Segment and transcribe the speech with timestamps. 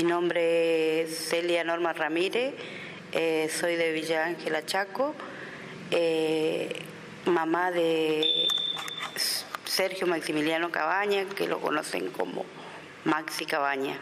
[0.00, 2.54] Mi nombre es Celia Norma Ramírez,
[3.12, 5.14] eh, soy de Villa Ángela Chaco,
[5.90, 6.74] eh,
[7.26, 8.48] mamá de
[9.66, 12.46] Sergio Maximiliano Cabaña, que lo conocen como
[13.04, 13.98] Maxi Cabaña.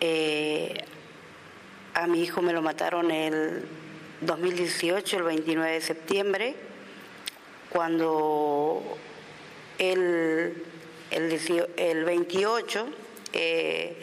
[0.00, 0.84] Eh,
[1.94, 3.64] a mi hijo me lo mataron el
[4.20, 6.54] 2018, el 29 de septiembre,
[7.70, 8.82] cuando
[9.78, 10.62] el,
[11.10, 12.86] el, 28
[13.32, 13.96] eh,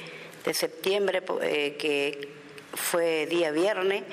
[0.46, 2.30] de septiembre, eh, que
[2.74, 4.04] fue día viernes,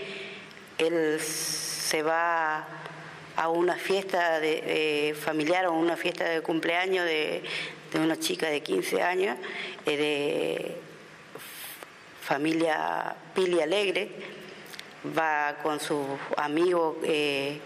[0.79, 2.66] él se va
[3.37, 7.43] a una fiesta de, familiar o una fiesta de cumpleaños de,
[7.95, 9.39] una chica de 15 años,
[9.87, 10.77] eh, de
[12.21, 14.11] familia Pili Alegre,
[15.16, 17.59] va con sus amigos, eh,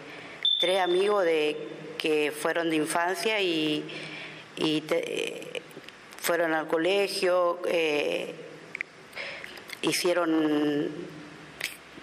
[0.61, 1.56] tres amigos de,
[1.98, 3.84] que fueron de infancia y,
[6.20, 8.34] fueron al colegio, eh,
[9.83, 10.89] hicieron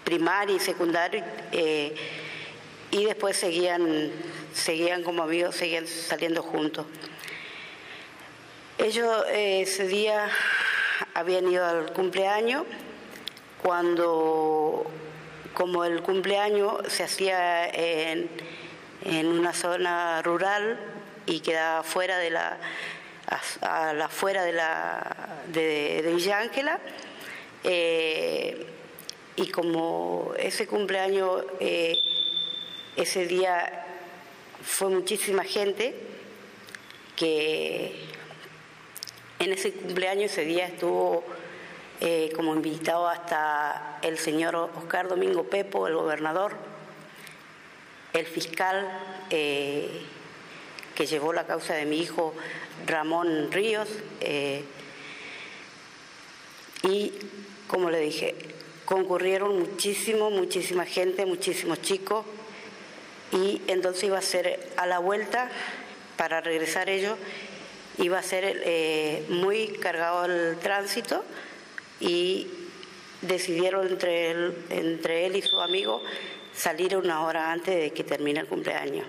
[0.03, 1.23] primaria y secundaria
[2.91, 4.11] y después seguían,
[4.53, 6.85] seguían como amigos, seguían saliendo juntos.
[8.77, 10.29] Ellos eh, ese día
[11.13, 12.63] habían ido al cumpleaños
[13.61, 14.85] cuando,
[15.53, 18.29] como el cumpleaños se hacía en,
[19.03, 20.79] una zona rural
[21.25, 22.57] y quedaba fuera de la,
[23.61, 26.79] a, la fuera de la de, Villa Ángela,
[27.69, 28.65] eh,
[29.35, 32.01] y como ese cumpleaños eh,
[32.95, 33.85] ese día
[34.63, 35.93] fue muchísima gente
[37.17, 37.93] que
[39.39, 41.25] en ese cumpleaños, ese día estuvo
[41.99, 46.55] eh, como invitado hasta el señor Oscar Domingo Pepo, el gobernador,
[48.13, 48.87] el fiscal
[49.29, 52.33] que llevó la causa de mi hijo
[52.87, 53.89] Ramón Ríos,
[56.83, 57.11] y
[57.67, 58.35] como le dije,
[58.85, 62.25] concurrieron muchísimo, muchísima gente, muchísimos chicos,
[63.31, 65.49] y entonces iba a ser a la vuelta
[66.15, 67.17] para regresar ellos
[67.97, 71.23] iba a ser eh, muy cargado el tránsito
[71.99, 72.47] y
[73.21, 76.01] decidieron entre él, entre él y su amigo
[76.53, 79.05] salir una hora antes de que termine el cumpleaños.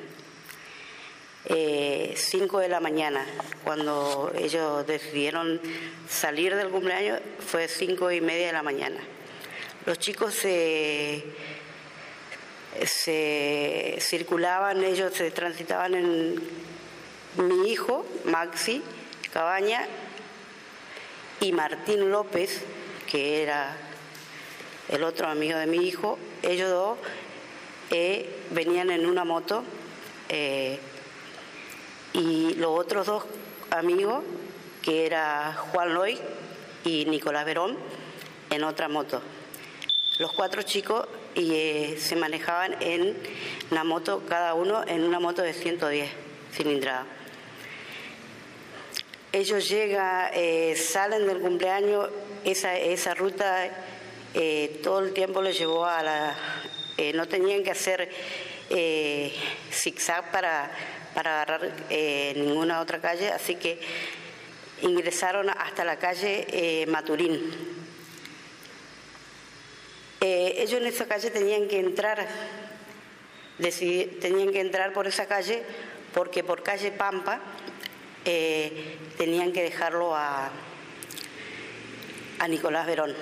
[1.51, 3.25] Eh, cinco de la mañana,
[3.65, 5.61] cuando ellos decidieron
[6.09, 9.01] salir del cumpleaños, fue cinco y media de la mañana.
[9.87, 11.25] Los chicos se
[12.85, 16.35] se circulaban, ellos se transitaban en
[17.37, 18.83] mi hijo, Maxi
[19.33, 19.87] Cabaña,
[21.41, 22.63] y Martín López,
[23.11, 23.77] que era
[24.89, 26.99] el otro amigo de mi hijo, ellos dos
[27.91, 29.63] eh, venían en una moto
[30.29, 30.79] eh,
[32.13, 33.25] y los otros dos
[33.71, 34.25] amigos,
[34.83, 36.19] que era Juan Loy
[36.85, 37.77] y Nicolás Verón,
[38.51, 39.21] en otra moto.
[40.19, 43.17] Los cuatro chicos y eh, se manejaban en
[43.71, 46.11] una moto, cada uno en una moto de 110
[46.53, 47.07] cilindrada.
[49.31, 52.09] Ellos llegan, eh, salen del cumpleaños,
[52.45, 53.69] esa, esa ruta
[54.35, 56.37] eh, todo el tiempo les llevó a la...
[57.15, 58.11] no tenían que hacer
[59.71, 60.71] zigzag para,
[61.19, 61.73] para agarrar
[62.37, 63.81] ninguna otra calle, así que
[64.83, 67.43] ingresaron hasta la calle Maturín
[70.21, 72.27] eh, ellos en esa calle tenían que entrar,
[74.21, 75.63] tenían que entrar por esa calle
[76.13, 77.41] porque por calle Pampa
[78.25, 80.51] eh, tenían que dejarlo a,
[82.41, 83.15] a Nicolás Verón,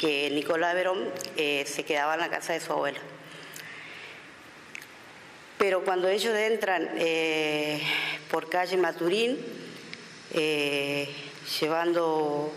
[0.00, 1.08] que Nicolás Verón
[1.38, 3.00] eh, se quedaba en la casa de su abuela.
[5.62, 6.90] Pero cuando ellos entran
[8.28, 9.38] por calle Maturín,
[11.60, 12.52] llevando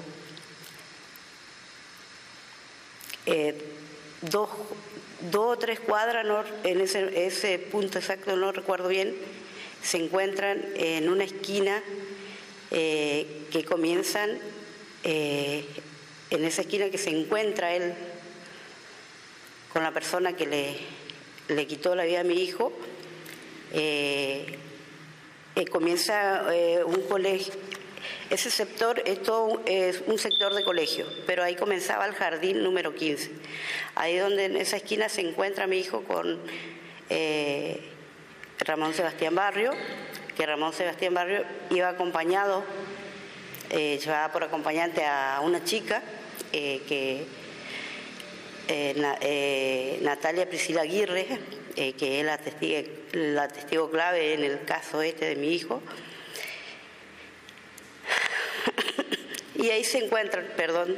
[3.26, 3.56] Eh,
[4.22, 4.50] dos,
[5.34, 6.26] o tres cuadras,
[6.64, 9.16] en ese, punto exacto no recuerdo bien,
[9.82, 11.82] se encuentran en una esquina
[12.70, 14.38] eh, que comienzan,
[15.04, 15.66] eh,
[16.30, 17.94] en esa esquina que se encuentra él
[19.74, 20.78] con la persona que
[21.48, 22.72] le quitó la vida a mi hijo,
[25.72, 26.46] comienza
[26.86, 27.54] un colegio,
[28.30, 32.96] ese sector es, todo, es un sector de colegio, pero ahí comenzaba el jardín número
[32.96, 33.32] 15.
[33.94, 36.40] Ahí donde en esa esquina se encuentra mi hijo con
[37.10, 37.82] eh,
[38.60, 39.74] Ramón Sebastián Barrio,
[40.36, 42.64] que Ramón Sebastián Barrio iba acompañado,
[43.70, 46.02] eh, llevaba por acompañante a una chica
[46.52, 47.26] eh, que
[50.02, 51.28] Natalia Priscila Aguirre,
[51.76, 52.40] que es la
[53.16, 55.82] la testigo clave en el caso este de mi hijo.
[59.56, 60.96] Y ahí se encuentran, perdón,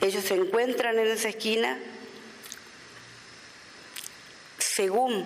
[0.00, 1.78] ellos se encuentran en esa esquina
[4.58, 5.24] según,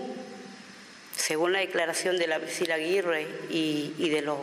[1.16, 4.38] según la declaración de la Priscila Aguirre y, de, los,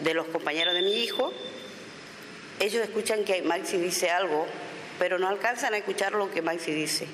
[0.00, 1.32] de los compañeros de mi hijo,
[2.60, 4.46] ellos escuchan que Maxi dice algo,
[4.98, 7.06] pero no alcanzan a escuchar lo que Maxi dice.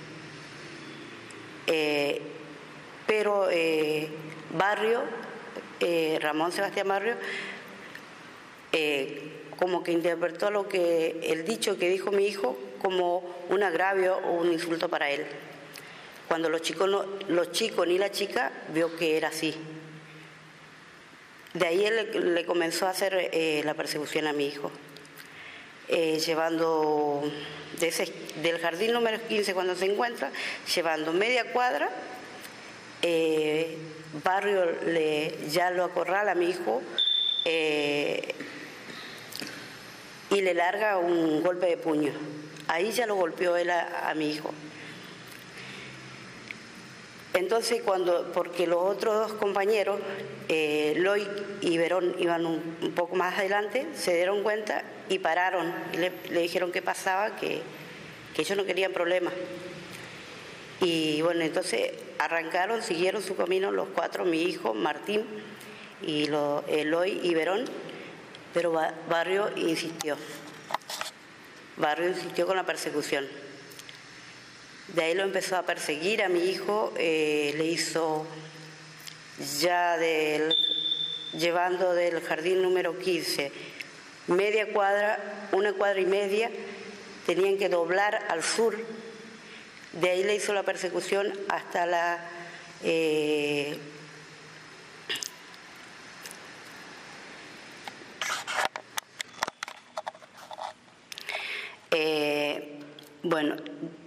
[1.66, 2.20] Eh,
[3.08, 4.06] pero eh,
[4.50, 5.02] Barrio,
[5.80, 7.14] eh, Ramón Sebastián Barrio,
[9.58, 14.34] como que interpretó lo que el dicho que dijo mi hijo como un agravio o
[14.34, 15.26] un insulto para él.
[16.28, 19.54] Cuando los chicos, no, los chicos ni la chica vio que era así.
[21.54, 23.30] De ahí él le, comenzó a hacer
[23.64, 24.70] la persecución a mi hijo.
[25.88, 27.22] llevando
[28.42, 30.30] del jardín número 15 cuando se encuentra,
[30.72, 31.88] llevando media cuadra,
[33.02, 33.78] eh,
[34.24, 36.82] Barrio le, ya lo acorrala a mi hijo
[37.44, 38.34] eh,
[40.30, 42.12] y le larga un golpe de puño.
[42.66, 44.52] Ahí ya lo golpeó él a, mi hijo.
[47.32, 50.00] Entonces, cuando, porque los otros dos compañeros,
[50.48, 51.26] eh, Loy
[51.60, 55.72] y Verón, iban un, poco más adelante, se dieron cuenta y pararon.
[55.92, 57.62] Le, le dijeron qué pasaba, que,
[58.34, 59.32] que ellos no querían problemas.
[60.80, 65.24] Y bueno, entonces arrancaron, siguieron su camino los cuatro, mi hijo, Martín,
[66.02, 67.64] y lo, Eloy y Verón,
[68.54, 68.72] pero
[69.08, 70.16] Barrio insistió.
[71.76, 73.26] Barrio insistió con la persecución.
[74.88, 78.26] De ahí lo empezó a perseguir a mi hijo, eh, le hizo
[79.60, 80.54] ya del,
[81.34, 83.52] llevando del jardín número 15,
[84.28, 86.50] media cuadra, una cuadra y media,
[87.26, 88.76] tenían que doblar al sur.
[90.00, 92.20] De ahí le hizo la persecución hasta la...
[92.84, 93.76] Eh,
[101.90, 102.78] eh,
[103.24, 103.56] bueno,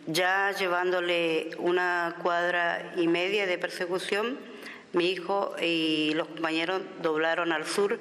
[0.08, 4.40] ya llevándole una cuadra y media de persecución,
[4.94, 8.00] mi hijo y los compañeros doblaron al sur.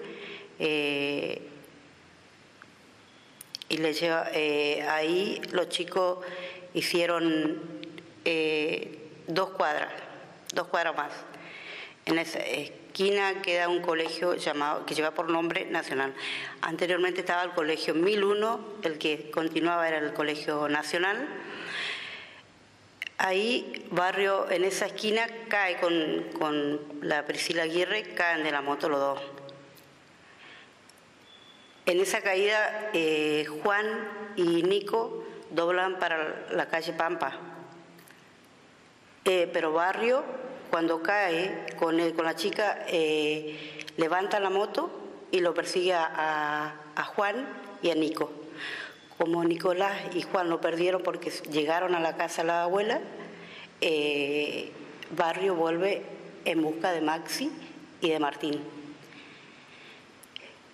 [0.60, 1.42] Eh,
[3.68, 4.28] y le lleva,
[4.92, 6.18] ahí los chicos
[6.72, 7.79] hicieron
[8.32, 8.96] eh,
[9.26, 9.92] dos cuadras,
[10.54, 11.12] dos cuadras más.
[12.06, 16.14] En esa esquina queda un colegio llamado que lleva por nombre Nacional.
[16.60, 21.26] Anteriormente estaba el colegio 1001, el que continuaba era el colegio Nacional.
[23.18, 28.88] Ahí, barrio, en esa esquina, cae con, con la Priscila Aguirre, caen de la moto
[28.88, 29.20] los dos.
[31.86, 33.86] En esa caída, eh, Juan
[34.36, 37.49] y Nico doblan para la calle Pampa.
[39.24, 40.24] Eh, pero Barrio,
[40.70, 44.90] cuando cae con, con la chica, eh, levanta la moto
[45.30, 46.74] y lo persigue a,
[47.14, 47.46] Juan
[47.82, 48.30] y a Nico.
[49.18, 53.00] Como Nicolás y Juan lo perdieron porque llegaron a la casa de la abuela,
[55.16, 56.02] Barrio vuelve
[56.44, 57.50] en busca de Maxi
[58.00, 58.60] y de Martín.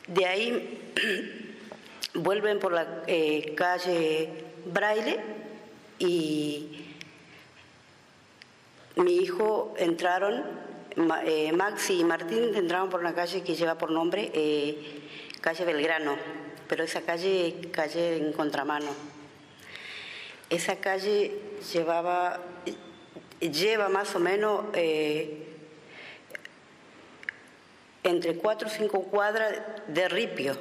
[0.06, 0.92] De ahí
[2.14, 4.30] vuelven por la eh, calle
[4.66, 5.20] Braille
[5.98, 6.85] y
[8.96, 10.42] mi hijo entraron,
[11.26, 15.02] eh, Maxi y Martín entraron por una calle que lleva por nombre eh,
[15.40, 16.16] calle Belgrano,
[16.68, 18.90] pero esa calle, calle en contramano.
[20.48, 21.38] Esa calle
[21.72, 22.40] llevaba,
[23.40, 24.64] lleva más o menos
[28.02, 30.56] entre cuatro o cinco cuadras de ripio.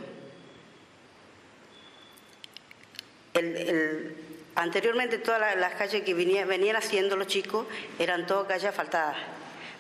[4.56, 7.66] Anteriormente todas las, calles que venían haciendo los chicos
[8.00, 9.18] eran todas calles asfaltadas,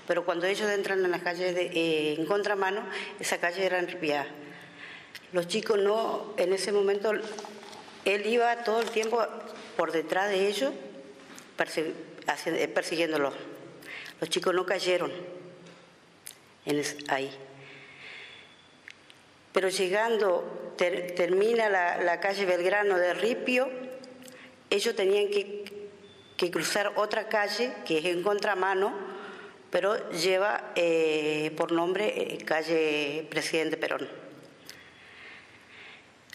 [0.07, 2.81] pero cuando ellos entran en las calles de, eh, en contramano,
[3.19, 4.27] esa calle era enripiada.
[5.33, 7.11] Los chicos no, en ese momento,
[8.05, 9.25] él iba todo el tiempo
[9.75, 10.71] por detrás de ellos
[12.73, 13.33] persiguiéndolos.
[14.19, 15.11] Los chicos no cayeron
[17.09, 17.31] ahí
[19.55, 23.69] pero llegando, termina la, calle Belgrano de Ripio,
[24.75, 28.93] ellos tenían que, cruzar otra calle que es en contramano,
[29.71, 34.07] pero lleva eh, por nombre eh, calle Presidente Perón.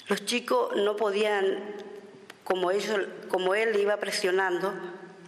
[0.09, 1.77] Los chicos no podían,
[2.43, 4.75] como, ellos, como él iba presionando,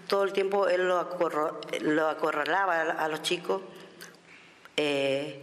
[0.09, 3.63] todo el tiempo él lo, acorralaba a, los chicos.
[4.77, 5.41] Eh,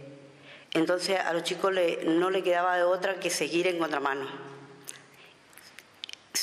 [0.74, 1.72] entonces a los chicos
[2.04, 4.49] no le quedaba de otra que seguir en contramano.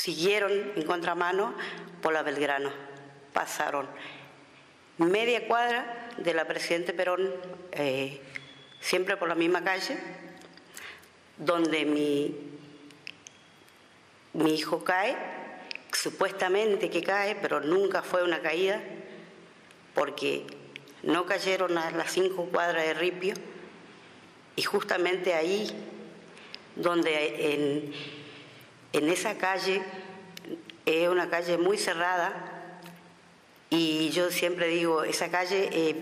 [0.07, 1.53] Siguieron en contramano
[2.01, 2.71] por la Belgrano.
[3.33, 3.89] Pasaron
[4.99, 7.29] media cuadra de la Presidente Perón,
[7.73, 8.21] eh,
[8.79, 9.97] siempre por la misma calle,
[11.37, 12.33] donde mi
[14.31, 15.17] mi hijo cae,
[15.91, 18.81] supuestamente que cae, pero nunca fue una caída,
[19.93, 20.47] porque
[21.03, 23.33] no cayeron a las cinco cuadras de Ripio,
[24.55, 25.69] y justamente ahí,
[26.77, 28.16] donde en,
[28.97, 29.81] en esa calle,
[30.85, 32.33] es una calle muy cerrada,
[33.69, 35.95] y yo siempre digo, esa calle, eh,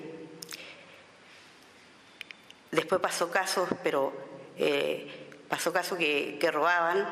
[2.72, 4.14] después pasó casos, pero
[4.58, 7.08] eh, pasó casos que, que, robaban,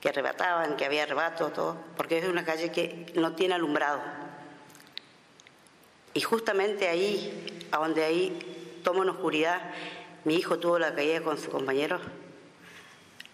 [0.00, 4.00] que arrebataban, que había arrebato, todo, porque es una calle que no tiene alumbrado.
[6.14, 9.60] Y justamente ahí, a donde ahí toma una oscuridad,
[10.24, 12.00] mi hijo tuvo la caída con su compañero.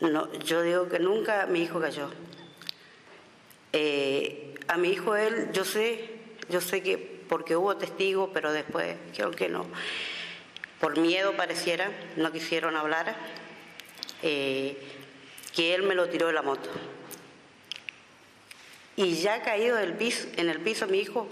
[0.01, 2.11] No, yo digo que nunca mi hijo cayó.
[3.73, 6.11] Eh, a mi hijo él, yo sé,
[6.49, 6.97] yo sé que
[7.29, 9.67] porque hubo testigos, pero después creo que no,
[10.81, 13.17] por miedo pareciera, no quisieron hablar,
[14.23, 14.77] eh,
[15.55, 16.71] que él me lo tiró de la moto.
[18.97, 21.27] Y ya caído del piso, en el piso mi hijo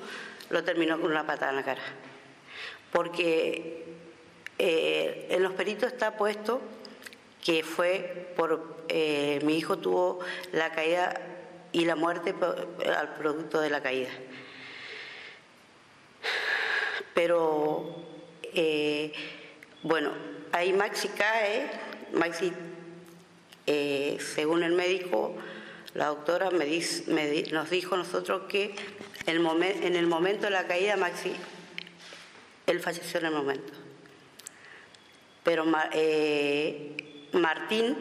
[0.51, 1.83] lo terminó con una patada en la cara.
[2.91, 3.85] Porque
[4.59, 6.61] eh, en los peritos está puesto
[7.43, 10.21] que fue por eh, mi hijo tuvo
[10.53, 11.21] la caída
[11.73, 12.35] y la muerte
[12.97, 14.11] al producto de la caída.
[17.15, 17.95] Pero,
[18.55, 19.13] eh,
[19.83, 20.13] bueno,
[20.53, 21.71] ahí Maxi cae,
[22.13, 22.53] Maxi,
[23.67, 25.35] eh, según el médico,
[25.95, 28.75] la doctora nos dijo nosotros que
[29.27, 31.33] el en el momento de la caída Maxi,
[32.67, 33.73] él falleció en el momento.
[35.43, 37.97] Pero eh, Martín,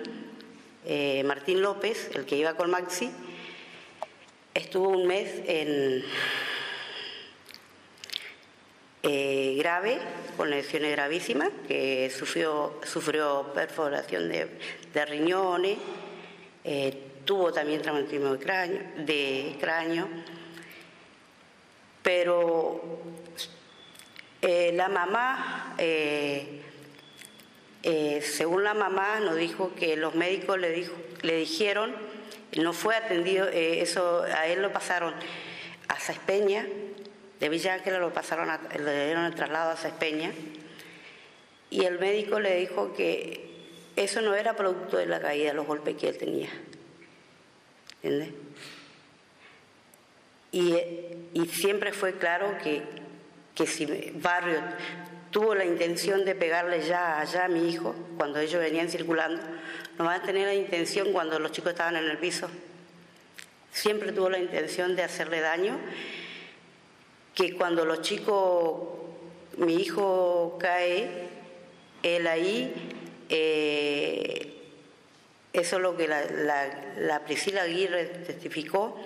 [1.25, 3.11] Martín López, el que iba con Maxi,
[4.53, 6.03] Estuvo un mes en
[9.01, 9.97] eh, grave,
[10.35, 15.77] con lesiones gravísimas, que sufrió, sufrió perforación de, riñones,
[16.65, 20.09] eh, tuvo también traumatismo de cráneo,
[22.03, 22.99] pero
[24.41, 25.75] eh, la mamá,
[27.83, 31.95] según la mamá, nos dijo que los médicos le, dijeron
[32.57, 35.13] no fue atendido, eh, eso a él lo pasaron
[35.87, 36.67] a Sespeña,
[37.39, 40.31] de Villa Ángela lo pasaron, le dieron el traslado a Sespeña,
[41.69, 43.49] y el médico le dijo que
[43.95, 46.49] eso no era producto de la caída, los golpes que él tenía.
[48.03, 48.33] ¿Entiendes?
[50.51, 50.75] Y,
[51.33, 52.83] y, siempre fue claro que
[53.65, 53.85] si
[54.15, 54.59] Barrio
[55.31, 59.41] tuvo la intención de pegarle ya allá a mi hijo, cuando ellos venían circulando,
[59.97, 62.49] no va a tener la intención cuando los chicos estaban en el piso.
[63.71, 65.79] Siempre tuvo la intención de hacerle daño,
[67.33, 68.89] que cuando los chicos,
[69.57, 71.29] mi hijo cae,
[72.03, 72.73] él ahí,
[73.29, 74.53] eh,
[75.53, 78.99] eso es lo que la, Priscila Aguirre testificó,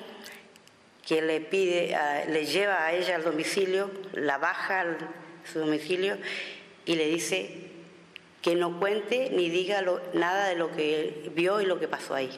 [1.06, 1.96] que le pide,
[2.30, 4.98] le lleva a ella al domicilio, la baja al
[5.52, 6.18] su domicilio
[6.86, 7.50] y le dice
[8.42, 9.84] que no cuente ni diga
[10.14, 12.30] nada de lo que vio y lo que pasó ahí.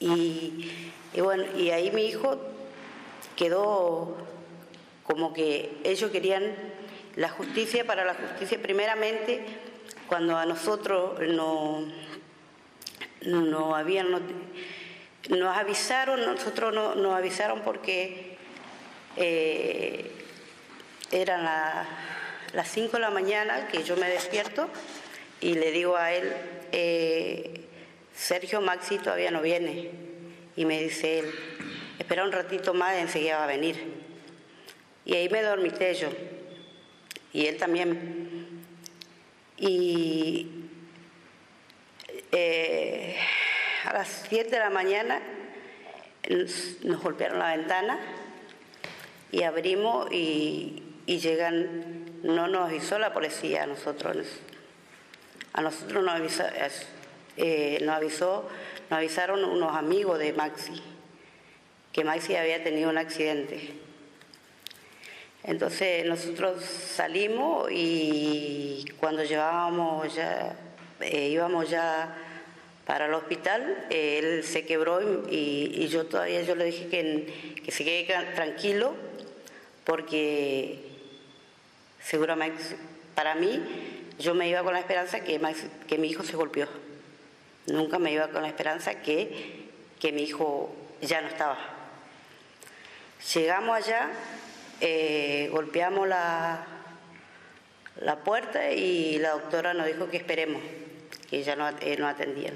[0.00, 0.68] Y,
[1.20, 2.38] bueno, y ahí mi hijo
[3.36, 4.16] quedó
[5.04, 6.54] como que ellos querían
[7.16, 9.44] la justicia para la justicia primeramente
[10.08, 11.84] cuando a nosotros no,
[13.26, 14.10] no habían
[15.28, 18.29] nos avisaron nosotros no, nos avisaron porque
[19.22, 20.10] eh,
[21.12, 21.44] eran
[22.54, 24.70] las 5 de la mañana que yo me despierto
[25.42, 26.32] y le digo a él,
[26.72, 27.66] eh,
[28.14, 29.90] Sergio Maxi todavía no viene.
[30.56, 31.34] Y me dice él,
[31.98, 33.76] espera un ratito más, enseguida va a venir.
[35.04, 36.08] Y ahí me dormité yo.
[37.34, 38.64] Y él también.
[39.58, 40.48] Y
[42.32, 43.16] eh,
[43.84, 45.20] a las 7 de la mañana
[46.84, 47.98] nos golpearon la ventana
[49.32, 54.26] y abrimos y, llegan, no nos avisó la policía a nosotros,
[55.52, 56.44] a nosotros nos avisó,
[57.36, 58.48] eh, nos avisó,
[58.88, 60.80] nos avisaron unos amigos de Maxi,
[61.92, 63.74] que Maxi había tenido un accidente.
[65.42, 70.54] Entonces nosotros salimos y cuando llevábamos ya,
[71.00, 72.14] eh, íbamos ya
[72.86, 77.84] para el hospital, él se quebró y, yo todavía yo le dije que, que se
[77.84, 79.09] quede tranquilo
[79.90, 80.78] porque
[82.00, 82.62] seguramente
[83.16, 83.60] para mí
[84.20, 85.40] yo me iba con la esperanza que,
[85.88, 86.68] que mi hijo se golpeó.
[87.66, 89.66] Nunca me iba con la esperanza que,
[89.98, 91.58] que mi hijo ya no estaba.
[93.34, 94.10] Llegamos allá,
[94.80, 96.64] eh, golpeamos la,
[97.96, 100.62] la puerta y la doctora nos dijo que esperemos.
[101.28, 102.54] que ya no, eh, no atendían.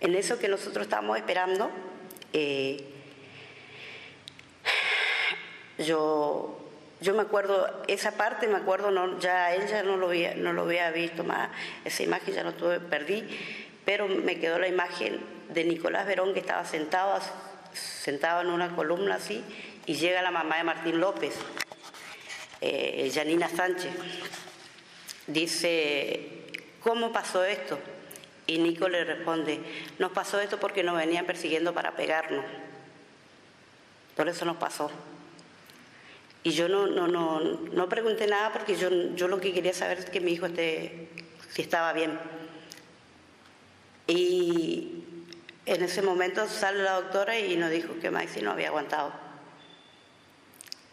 [0.00, 1.70] En eso que nosotros estábamos esperando,
[2.32, 2.91] eh,
[5.86, 6.58] yo,
[7.00, 10.52] yo me acuerdo, esa parte me acuerdo, no, ya él ya no lo, había, no
[10.52, 11.50] lo había visto más,
[11.84, 13.24] esa imagen ya no tuve, perdí,
[13.84, 15.20] pero me quedó la imagen
[15.50, 17.20] de Nicolás Verón que estaba sentado,
[17.72, 19.44] sentado en una columna así,
[19.86, 21.34] y llega la mamá de Martín López,
[22.60, 23.90] eh, Janina Sánchez.
[25.26, 26.46] Dice,
[26.80, 27.78] ¿cómo pasó esto?
[28.46, 29.60] Y Nico le responde,
[29.98, 32.44] nos pasó esto porque nos venían persiguiendo para pegarnos.
[34.16, 34.90] Por eso nos pasó.
[36.44, 39.98] Y yo no, no, no, no pregunté nada porque yo, yo lo que quería saber
[39.98, 41.08] es que mi hijo esté,
[41.50, 42.18] si estaba bien.
[44.08, 45.04] Y
[45.66, 49.12] en ese momento sale la doctora y nos dijo que Maxi no había aguantado,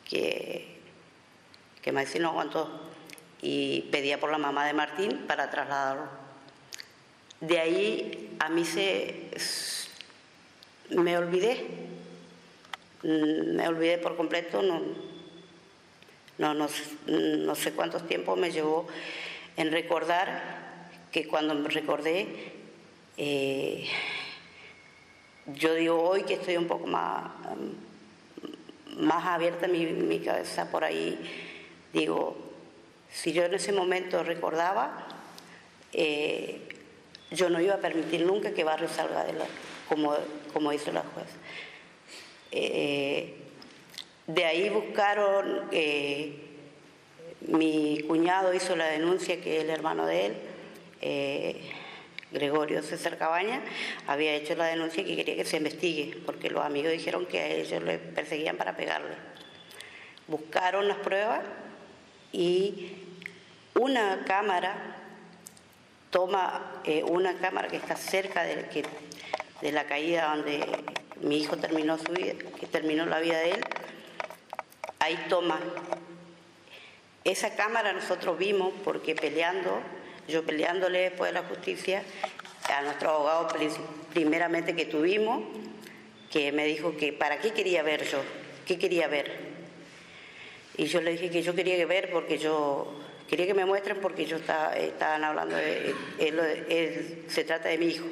[0.07, 0.79] que,
[1.81, 2.87] que Maxi no aguantó
[3.41, 6.07] y pedía por la mamá de Martín para trasladarlo.
[7.41, 9.31] De ahí a mí se
[10.91, 11.65] me olvidé,
[13.03, 14.61] me olvidé por completo,
[16.39, 18.87] no, no, sé cuántos tiempos me llevó
[19.57, 22.27] en recordar que cuando me recordé,
[23.17, 23.85] eh,
[25.47, 27.29] yo digo hoy que estoy un poco más,
[28.97, 31.19] más abierta mi, mi cabeza por ahí,
[31.91, 32.37] digo,
[33.11, 35.07] si yo en ese momento recordaba,
[35.91, 36.61] eh,
[37.31, 39.45] yo no iba a permitir nunca que Barrio salga de la,
[39.89, 40.15] como,
[40.53, 41.27] como hizo la juez.
[42.51, 43.48] Eh,
[44.29, 46.35] de ahí buscaron, eh,
[47.47, 51.57] mi cuñado hizo la denuncia que el hermano de él,
[52.31, 53.61] Gregorio César Cabaña,
[54.05, 57.47] había hecho la denuncia que quería que se investigue, porque los amigos dijeron que a
[57.47, 59.15] ellos le perseguían para pegarle.
[60.27, 61.41] Buscaron las pruebas
[62.31, 62.91] y
[63.73, 64.97] una cámara
[66.11, 68.85] toma eh, una cámara que está cerca de,
[69.61, 70.65] de la caída donde
[71.21, 73.65] mi hijo terminó su vida, que terminó la vida de él,
[74.99, 75.59] ahí toma.
[77.23, 79.81] Esa cámara nosotros vimos porque peleando,
[80.27, 82.03] yo peleándole después de la justicia,
[82.69, 83.47] a nuestro abogado
[84.13, 85.43] primeramente que tuvimos,
[86.31, 88.21] que me dijo que para qué quería ver yo,
[88.65, 89.49] qué quería ver.
[90.77, 92.93] Y yo le dije que yo quería ver porque yo
[93.27, 97.87] quería que me muestren porque yo estaba, estaban hablando de él, se trata de mi
[97.87, 98.05] hijo.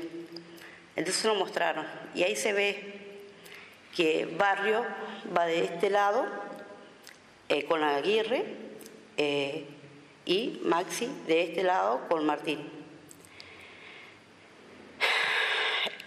[0.95, 2.93] Entonces lo mostraron y ahí se ve
[3.95, 4.84] que Barrio
[5.36, 6.47] va de este lado
[7.50, 8.44] eh, con Aguirre
[9.16, 9.66] eh,
[10.26, 12.60] y Maxi de este lado con Martín.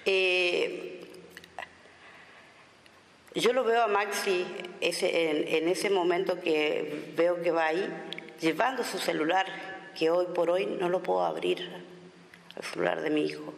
[0.04, 1.06] Eh,
[3.34, 4.44] yo lo veo a Maxi
[4.80, 7.88] en, ese momento que veo que va ahí,
[8.40, 9.46] llevando su celular,
[9.96, 11.70] que hoy por hoy no lo puedo abrir,
[12.56, 13.54] el celular de mi hijo.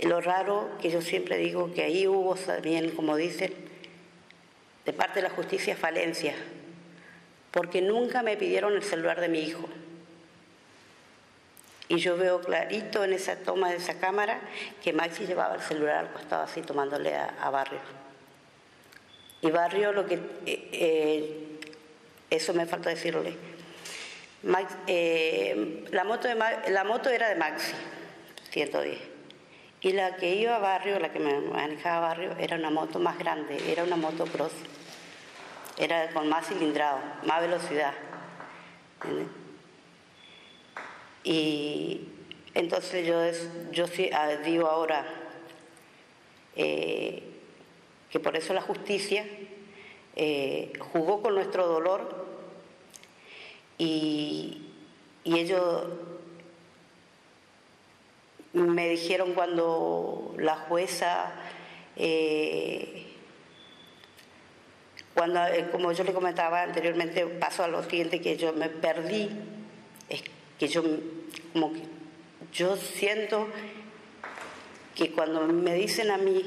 [0.00, 3.69] Lo raro que yo siempre digo que ahí hubo también, como dicen,
[4.90, 6.34] de parte de la justicia falencia,
[7.52, 9.68] porque nunca me pidieron el celular de mi hijo.
[11.86, 14.40] Y yo veo clarito en esa toma de esa cámara
[14.82, 17.78] que Maxi llevaba el celular al costado así tomándole a, Barrio.
[19.42, 20.14] Y Barrio, lo que.
[20.14, 21.58] Eh, eh,
[22.28, 23.36] eso me falta decirle.
[24.88, 27.74] Eh, la, moto de, la moto era de Maxi,
[28.50, 28.98] 110.
[29.82, 33.18] Y la que iba a Barrio, la que me manejaba Barrio, era una moto más
[33.18, 34.52] grande, era una moto cross.
[35.80, 37.94] Era con más cilindrado, más velocidad.
[41.24, 42.02] Y
[42.54, 43.20] entonces yo,
[43.72, 45.06] yo ah, digo ahora,
[48.10, 49.24] que por eso la justicia
[50.16, 52.26] eh, jugó con nuestro dolor
[53.78, 54.66] y,
[55.24, 55.84] ellos
[58.52, 61.32] me dijeron cuando la jueza,
[61.94, 63.06] eh,
[65.14, 69.30] cuando, eh, como yo le comentaba anteriormente, pasó a lo siguiente que yo me perdí,
[70.08, 70.22] es
[70.58, 70.82] que yo
[71.52, 71.82] como que
[72.52, 73.48] yo siento
[74.94, 76.44] que cuando me dicen a mí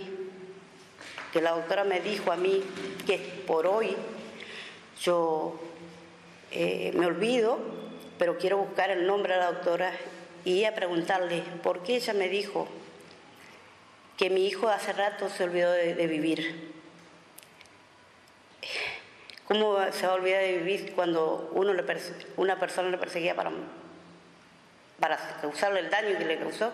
[1.32, 2.62] que la doctora me dijo a mí
[3.08, 3.96] que por hoy
[5.02, 5.60] yo
[6.52, 7.58] eh, me olvido,
[8.20, 9.92] pero quiero buscar el nombre de la doctora
[10.46, 12.68] y a preguntarle por qué ella me dijo
[14.18, 16.72] que mi hijo hace rato se olvidó de, vivir.
[19.54, 21.76] ¿Cómo se va a olvidar de vivir cuando uno
[22.38, 23.52] una persona le perseguía para,
[25.00, 26.72] para causarle el daño que le causó,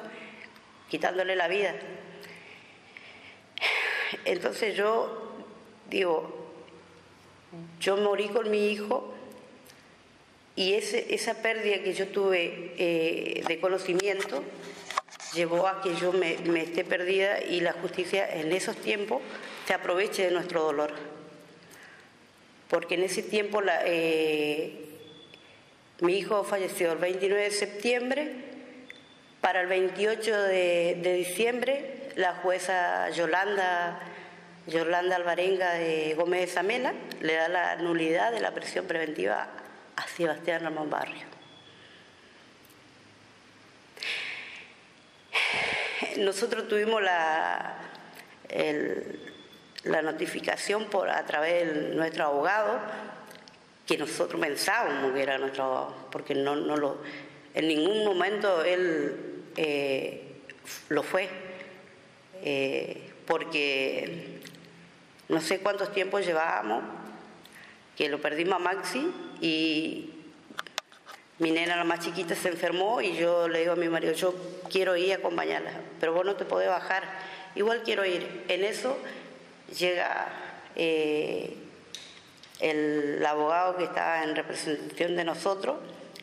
[0.90, 1.76] quitándole la vida?
[4.24, 5.44] Entonces yo
[5.90, 6.54] digo,
[7.82, 9.14] yo morí con mi hijo
[10.56, 14.42] y ese, esa pérdida que yo tuve eh, de conocimiento
[15.34, 19.22] llevó a que yo me, esté perdida y la justicia en esos tiempos
[19.68, 21.19] se aproveche de nuestro dolor.
[22.70, 24.86] Porque en ese tiempo eh,
[26.02, 28.50] mi hijo falleció el 29 de septiembre,
[29.42, 34.00] para el 28 de, diciembre la jueza Yolanda,
[34.68, 39.48] Yolanda Alvarenga de Gómez de Zamela le da la nulidad de la prisión preventiva
[39.96, 41.28] a Sebastián Ramón Barrio.
[46.18, 47.78] Nosotros tuvimos la,
[49.84, 52.80] la notificación por, a través de nuestro abogado,
[53.86, 56.98] que nosotros pensábamos que era nuestro abogado, porque no, no lo,
[57.54, 60.42] en ningún momento él eh,
[60.90, 61.30] lo fue,
[62.44, 64.42] eh, porque
[65.30, 66.84] no sé cuántos tiempos llevábamos,
[67.96, 69.12] que lo perdimos a Maxi
[69.42, 70.14] y
[71.40, 74.36] mi nena la más chiquita se enfermó y yo le digo a mi marido, yo
[74.70, 77.04] quiero ir a acompañarla, pero vos no te podés bajar,
[77.56, 78.46] igual quiero ir.
[78.48, 78.98] En eso
[79.78, 80.28] llega
[80.76, 81.54] eh,
[82.60, 85.78] el, abogado que estaba en representación de nosotros,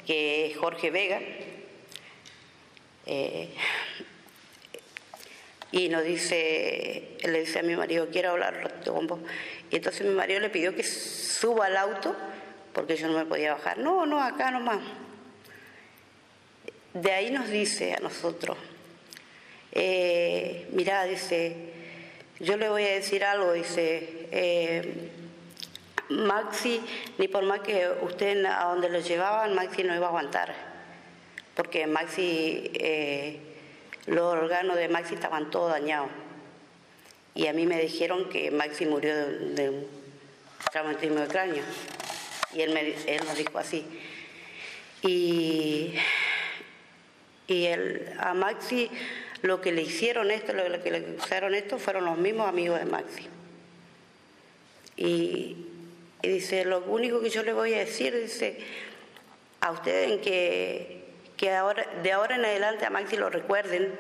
[0.07, 1.21] que es Jorge Vega,
[3.07, 3.51] eh,
[5.73, 9.21] y nos dice, le dice a mi marido, quiero hablar con vos.
[9.71, 12.17] Y entonces mi marido le pidió que suba al auto
[12.73, 13.79] porque yo no me podía bajar.
[13.79, 14.81] No, no, acá nomás.
[16.93, 18.57] De ahí nos dice a nosotros,
[19.73, 21.73] eh, mirá, dice,
[22.39, 25.11] yo le voy a decir algo, dice, eh,
[26.11, 26.81] Maxi,
[27.19, 30.55] ni por más que usted a donde lo llevaban, Maxi no iba a aguantar,
[31.55, 33.41] porque Maxi, eh,
[34.07, 36.11] los órganos de Maxi estaban todos dañados.
[37.35, 39.87] Y a mí me dijeron que Maxi murió de, un
[40.73, 41.65] traumatismo de cráneo.
[42.55, 43.85] Y él, me, él nos dijo así.
[45.03, 45.95] Y,
[47.47, 47.67] y
[48.19, 48.91] a Maxi
[49.43, 52.87] lo que le hicieron esto, lo que le usaron esto, fueron los mismos amigos de
[52.87, 53.29] Maxi.
[54.97, 55.67] Y,
[56.23, 58.59] dice, lo único que yo le voy a decir, dice,
[59.61, 61.05] a ustedes que,
[61.37, 63.93] que ahora, de ahora en adelante a Maxi lo recuerden,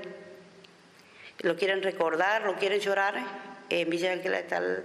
[1.40, 3.14] lo quieren recordar, lo quieren llorar,
[3.68, 4.84] en Villa Ángel está el,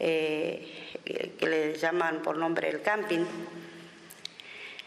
[0.00, 3.24] eh, que le llaman por nombre el camping.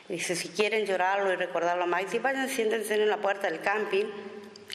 [0.10, 4.06] Dice, si quieren llorarlo y recordarlo a Maxi, vayan, siéntense en la puerta del camping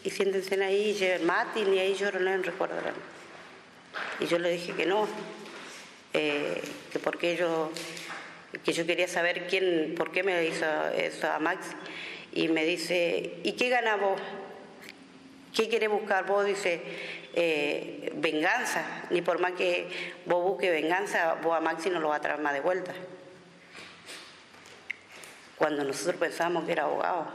[0.04, 2.94] y siéntense ahí y lleven matin y ahí lloran y recordarán.
[4.20, 5.06] Y yo le dije que no,
[6.12, 6.60] eh,
[6.92, 7.70] que porque yo,
[8.64, 11.70] que yo quería saber quién, por qué me hizo eso a Maxi.
[12.32, 14.20] Y me dice, ¿y qué gana vos?
[15.54, 16.46] ¿Qué quiere buscar vos?
[16.46, 16.80] Dice,
[17.34, 19.88] eh, venganza, ni por más que
[20.26, 22.92] vos busques venganza, vos a Maxi no lo va a traer más de vuelta.
[25.56, 27.26] Cuando nosotros pensábamos que era abogado,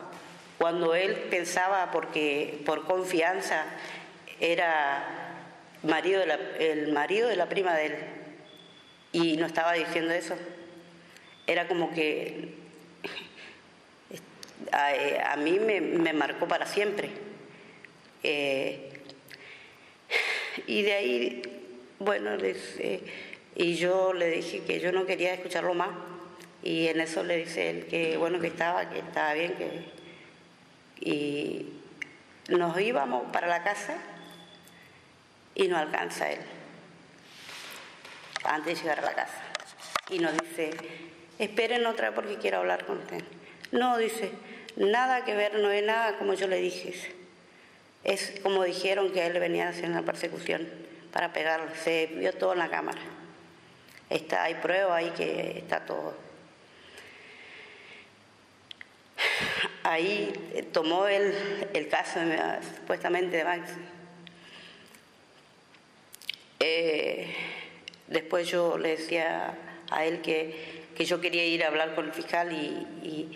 [0.57, 3.65] cuando él pensaba porque por confianza
[4.39, 5.45] era
[5.83, 6.23] marido
[6.59, 7.95] el marido de la prima de él
[9.11, 10.35] y no estaba diciendo eso,
[11.45, 12.55] era como que
[14.71, 17.09] a, mí me marcó para siempre
[18.23, 18.89] eh,
[20.65, 21.41] y de ahí,
[21.99, 23.01] bueno, eh,
[23.55, 25.89] y yo le dije que yo no quería escucharlo más.
[26.63, 29.69] Y en eso le dice él que bueno que estaba, que estaba bien, que
[30.99, 31.73] y
[32.49, 33.97] nos íbamos para la casa
[35.55, 36.39] y no alcanza él
[38.43, 39.41] antes de llegar a la casa.
[40.10, 40.71] Y nos dice,
[41.39, 43.23] esperen otra porque quiero hablar con usted.
[43.71, 44.31] No, dice,
[44.75, 46.93] nada que ver, no es nada como yo le dije.
[48.03, 50.67] Es como dijeron que él venía haciendo la persecución
[51.12, 51.67] para pegarlo.
[51.83, 53.01] Se vio todo en la cámara.
[54.10, 56.15] Está, hay prueba ahí que está todo.
[59.88, 60.34] Ahí
[60.73, 61.34] tomó él
[61.73, 62.19] el caso
[62.78, 63.71] supuestamente de Max.
[66.60, 67.34] Eh,
[68.08, 69.58] después yo le decía
[69.89, 73.32] a él que, yo quería ir a hablar con el fiscal y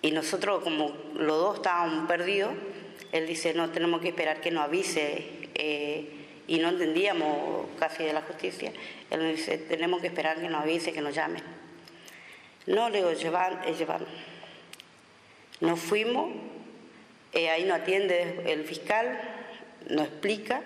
[0.00, 2.52] y nosotros, como los dos estábamos perdidos,
[3.10, 5.26] él dice, no, tenemos que esperar que nos avise.
[5.54, 6.14] Eh,
[6.46, 8.72] y no entendíamos casi de la justicia.
[9.10, 11.42] Él dice, tenemos que esperar que nos avise, que nos llamen.
[12.68, 14.02] No, le digo, llevan, llevar.
[15.60, 16.30] Nos fuimos,
[17.32, 19.18] eh, ahí nos atiende el fiscal,
[19.88, 20.60] nos explica,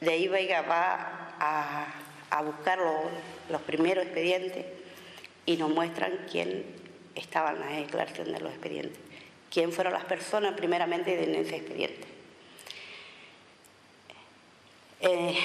[0.00, 1.86] de ahí va a,
[2.30, 2.78] a buscar
[3.50, 4.64] los primeros expedientes
[5.44, 6.64] y nos muestran quién
[7.14, 8.98] estaban en la declaración de los expedientes.
[9.50, 12.06] ¿Quién fueron las personas primeramente en ese expediente?
[15.02, 15.36] Eh,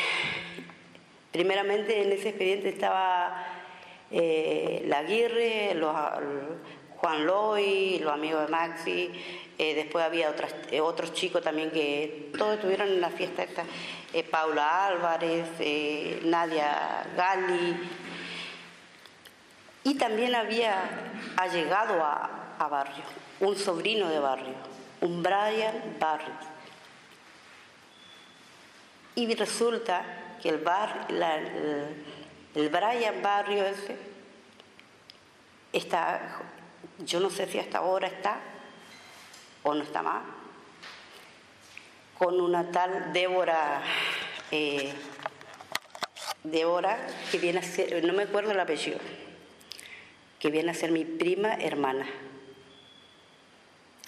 [1.33, 3.56] primeramente en ese expediente estaba
[4.11, 5.95] eh, Laguirre, los,
[6.97, 9.11] Juan Loy, los amigos de Maxi,
[9.59, 10.35] eh, después había
[10.71, 13.63] eh, otros chicos también que todos estuvieron en la fiesta esta,
[14.13, 15.47] eh, Paula Álvarez,
[16.23, 17.75] Nadia Gali,
[19.83, 20.75] y también había
[21.51, 22.33] llegado a,
[22.69, 23.03] Barrio,
[23.39, 24.55] un sobrino de Barrio,
[25.01, 26.33] un Brian Barrio.
[29.15, 30.03] Y resulta
[30.41, 32.03] que el, bar, el,
[32.57, 33.95] el Brian Barrio ese
[35.71, 36.41] está
[36.99, 38.39] yo no sé si hasta ahora está
[39.63, 40.23] o no está más,
[42.17, 43.81] con una tal Débora,
[44.51, 44.91] eh,
[46.43, 46.97] Débora,
[47.31, 48.99] que viene a ser, no me acuerdo el apellido,
[50.39, 52.07] que viene a ser mi prima hermana.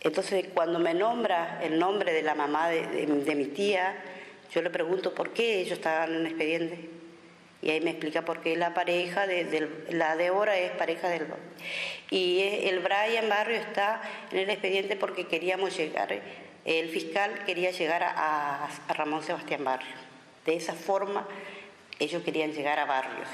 [0.02, 4.02] Entonces, cuando me nombra el nombre de la mamá de, mi tía,
[4.52, 6.99] yo le pregunto por qué ellos estaban en el expediente.
[7.62, 11.28] Y ahí me explica por qué la pareja, de, la de ahora es pareja del...
[12.10, 16.18] Y el Brian Barrio está en el expediente porque queríamos llegar,
[16.66, 19.96] el fiscal quería llegar a, Ramón Sebastián Barrio.
[20.46, 21.28] De esa forma
[22.00, 23.26] ellos querían llegar a Barrio,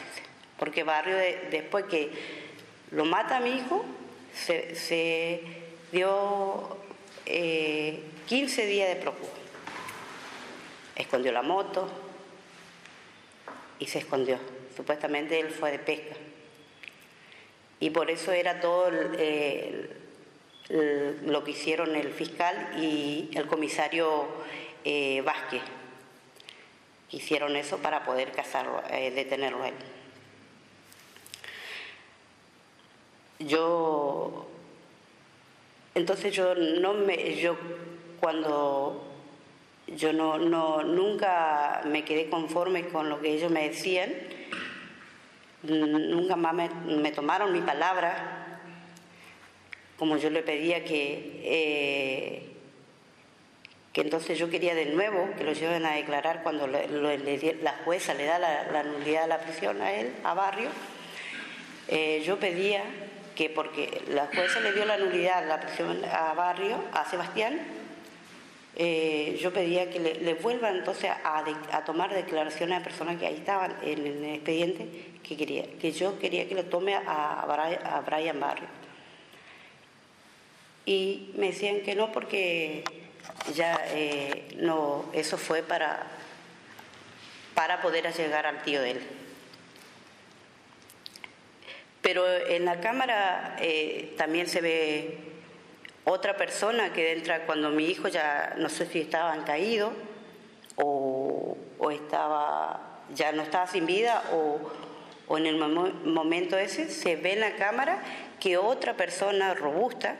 [0.57, 1.17] porque Barrio
[1.51, 2.09] después que
[2.91, 3.85] lo mata a mi hijo,
[4.33, 5.41] se,
[5.91, 6.77] dio
[7.25, 9.29] 15 eh, días de prófugo.
[10.95, 12.04] Escondió la moto,
[13.79, 14.39] y se escondió.
[14.75, 16.15] Supuestamente él fue de pesca.
[17.79, 18.89] Y por eso era todo
[20.69, 24.27] lo que hicieron el fiscal y el comisario
[24.83, 25.61] eh, Vázquez.
[27.11, 29.73] Hicieron eso para poder cazarlo, eh, detenerlo él.
[33.39, 34.47] Yo,
[35.93, 37.57] entonces yo no me, yo
[38.19, 39.14] cuando
[39.87, 44.11] yo no, no, nunca me quedé conforme con lo que ellos me decían,
[45.63, 48.59] nunca más me, tomaron mi palabra,
[49.97, 52.49] como yo le pedía que, eh,
[53.93, 58.25] que entonces yo quería de nuevo que lo lleven a declarar cuando la jueza le
[58.25, 60.69] da la, nulidad de la prisión a él, a Barrio.
[61.87, 62.83] Eh, yo pedía
[63.35, 67.74] que porque la jueza le dio la nulidad de la prisión a Barrio, a Sebastián,
[68.77, 73.73] eh, yo pedía que le, vuelvan entonces a, tomar declaraciones a personas que ahí estaban
[73.81, 74.85] en, el expediente,
[75.23, 78.67] que, quería, que yo quería que le tome a, Brian, Barrio.
[80.85, 82.83] Y me decían que no porque
[83.53, 86.07] ya eh, no, eso fue para,
[87.53, 89.01] para poder llegar al tío de él.
[92.01, 95.34] Pero en la cámara eh, también se ve
[96.05, 99.91] otra persona que entra cuando mi hijo ya no sé si estaban caído
[100.77, 101.57] o,
[101.91, 107.55] estaba ya no estaba sin vida o, en el momento ese se ve en la
[107.55, 108.01] cámara
[108.39, 110.15] que otra persona robusta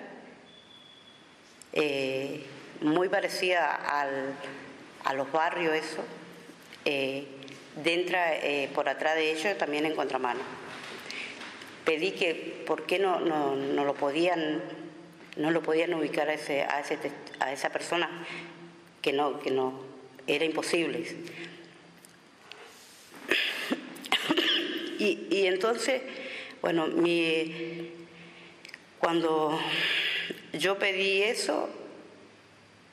[1.74, 2.44] eh,
[2.82, 3.80] muy parecida
[5.04, 6.04] a los barrios eso
[6.86, 7.26] eh,
[7.84, 10.42] entra eh, por atrás de ellos también en contramano.
[11.84, 14.62] Pedí que por qué no, no, no lo podían
[15.36, 16.98] no lo podían ubicar a, ese, a, ese,
[17.40, 18.10] a esa persona,
[19.02, 19.80] que no, que no,
[20.28, 21.06] era imposible.
[24.98, 26.02] Y, y entonces,
[26.62, 27.92] bueno, mi,
[28.98, 29.60] cuando
[30.54, 31.70] yo pedí eso,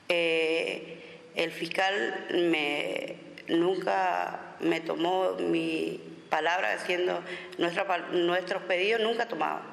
[0.09, 0.99] eh,
[1.35, 3.15] el fiscal me,
[3.47, 7.23] nunca me tomó mi palabra diciendo
[7.57, 9.72] nuestra, nuestros pedidos nunca tomaban.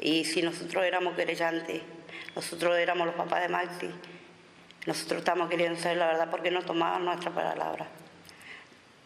[0.00, 1.82] Y si nosotros éramos querellantes,
[2.34, 3.90] nosotros éramos los papás de Maxi,
[4.86, 7.86] nosotros estamos queriendo saber la verdad porque no tomaban nuestra palabra.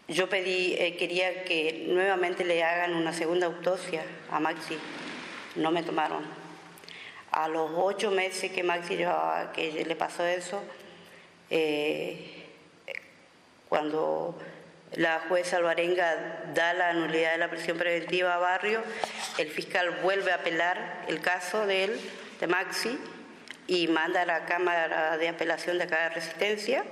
[0.06, 4.78] Yo pedí, eh, quería que nuevamente le hagan una segunda autopsia a Maxi,
[5.56, 6.22] no me tomaron.
[7.32, 10.62] A los ocho meses que Maxi llevaba, que le pasó eso,
[11.50, 12.44] eh,
[13.68, 14.38] cuando
[14.96, 18.82] la jueza Alvarenga da la nulidad de la prisión preventiva a Barrio,
[19.38, 22.00] el fiscal vuelve a apelar el caso de él,
[22.40, 22.98] de Maxi,
[23.66, 26.84] y manda a la Cámara de Apelación de acá de Resistencia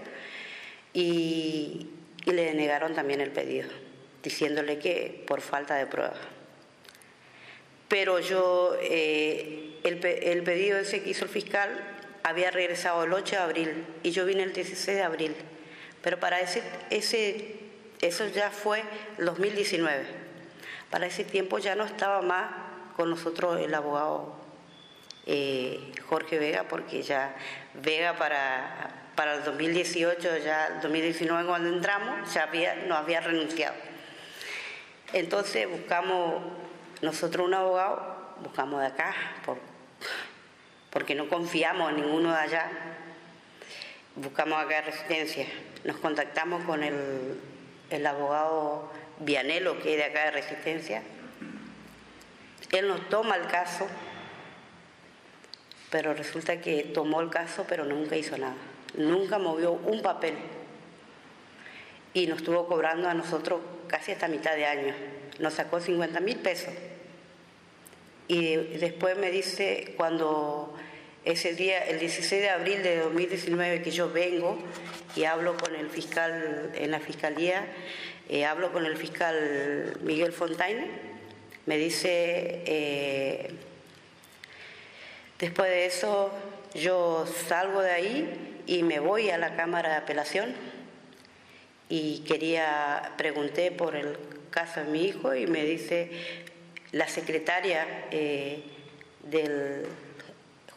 [0.92, 1.88] y,
[2.24, 3.68] le denegaron también el pedido,
[4.22, 6.14] diciéndole que por falta de prueba.
[7.88, 11.68] Pero yo, eh, el, el pedido ese que hizo el fiscal
[12.22, 15.34] había regresado el 8 de abril y yo vine el 16 de abril.
[16.00, 17.61] Pero para ese, ese
[18.02, 18.82] eso ya fue
[19.16, 20.04] 2019.
[20.90, 22.50] Para ese tiempo ya no estaba más
[22.96, 24.34] con nosotros el abogado
[25.24, 27.34] eh, Jorge Vega, porque ya
[27.74, 33.76] Vega para, para el 2018, ya el 2019 cuando entramos, ya había, no había renunciado.
[35.14, 36.42] Entonces buscamos
[37.00, 38.12] nosotros un abogado
[38.42, 39.14] buscamos de acá,
[40.90, 42.70] porque no confiamos en ninguno de allá,
[44.16, 45.46] buscamos acá resistencia.
[45.84, 47.40] Nos contactamos con el,
[47.92, 51.02] el abogado Vianelo, que es de acá de resistencia.
[52.70, 53.86] Él nos toma el caso,
[55.90, 58.54] pero resulta que tomó el caso, pero nunca hizo nada.
[58.96, 60.34] Nunca movió un papel.
[62.14, 64.94] Y nos estuvo cobrando a nosotros casi hasta mitad de año.
[65.38, 66.72] Nos sacó 50 mil pesos.
[68.28, 70.74] Y después me dice, cuando
[71.24, 74.58] ese día, el 16 de abril de 2019, que yo vengo
[75.14, 77.64] y hablo con el fiscal en la fiscalía,
[78.28, 80.88] eh, hablo con el fiscal Miguel Fontaine,
[81.66, 83.50] me dice, eh,
[85.38, 86.32] después de eso
[86.74, 90.54] yo salgo de ahí y me voy a la Cámara de Apelación
[91.88, 94.16] y quería, pregunté por el
[94.50, 96.10] caso de mi hijo y me dice
[96.90, 98.62] la secretaria eh,
[99.22, 99.86] del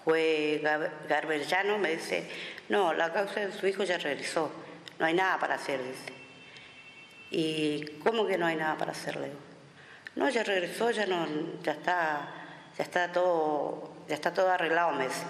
[0.06, 0.62] juez
[1.10, 2.30] Garbellano, me dice,
[2.70, 4.52] no, la causa de su hijo ya regresó,
[5.00, 6.14] no hay nada para hacer, dice.
[7.32, 9.32] ¿Y cómo que no hay nada para hacerle?
[10.16, 11.28] No, ya regresó, ya no,
[11.64, 12.30] ya está,
[12.78, 15.26] ya está todo, ya está todo arreglado, me dice.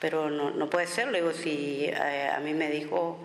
[0.00, 3.18] Pero no, no puede ser, le digo, si eh, a mí me dijo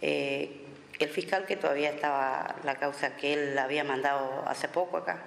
[0.00, 0.66] eh,
[0.98, 5.22] el fiscal que todavía estaba la causa que él había mandado hace poco acá.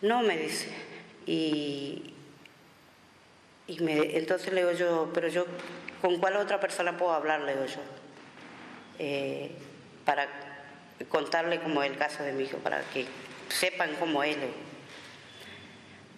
[0.00, 0.68] No, me dice.
[1.26, 2.14] Y,
[3.68, 5.46] y me, entonces le digo yo, pero yo,
[6.00, 7.42] ¿con cuál otra persona puedo hablar?
[7.42, 7.80] Le digo yo.
[8.98, 9.50] Eh,
[10.04, 10.26] para
[11.08, 13.06] contarle como el caso de mi hijo, para que
[13.48, 14.38] sepan cómo él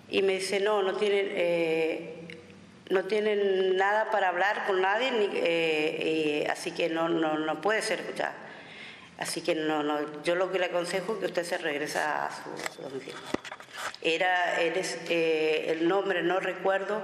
[0.08, 2.14] Y me dice, no, no tienen, eh,
[2.88, 8.00] no tienen nada para hablar con nadie, eh, así que no, no, no puede ser
[8.00, 8.34] escuchada.
[9.18, 12.30] Así que no, no, yo lo que le aconsejo es que usted se regrese a
[12.30, 13.18] su, domicilio.
[14.02, 17.02] Era, él es, eh, el nombre no recuerdo,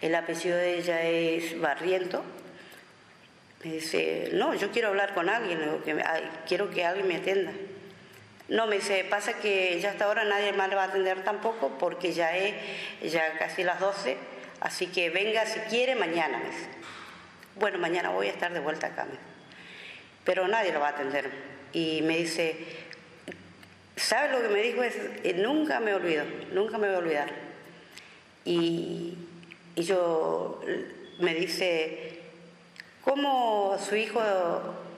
[0.00, 2.22] el apellido de ella es Barriento,
[3.64, 5.58] me dice, no, yo quiero hablar con alguien,
[6.46, 7.52] quiero que alguien me atienda.
[8.48, 11.76] No, me dice, pasa que ya hasta ahora nadie más le va a atender tampoco
[11.78, 12.54] porque ya es
[13.02, 14.16] ya casi las 12,
[14.60, 16.38] así que venga si quiere mañana.
[16.38, 16.68] Me dice.
[17.56, 19.06] Bueno, mañana voy a estar de vuelta acá.
[20.22, 21.30] Pero nadie lo va a atender.
[21.72, 22.56] Y me dice,
[23.96, 24.82] ¿sabe lo que me dijo?
[24.82, 27.32] Es, eh, nunca me olvido, nunca me voy a olvidar.
[28.44, 29.16] Y,
[29.74, 30.60] y yo
[31.18, 32.16] me dice,
[33.06, 34.20] ¿Cómo su hijo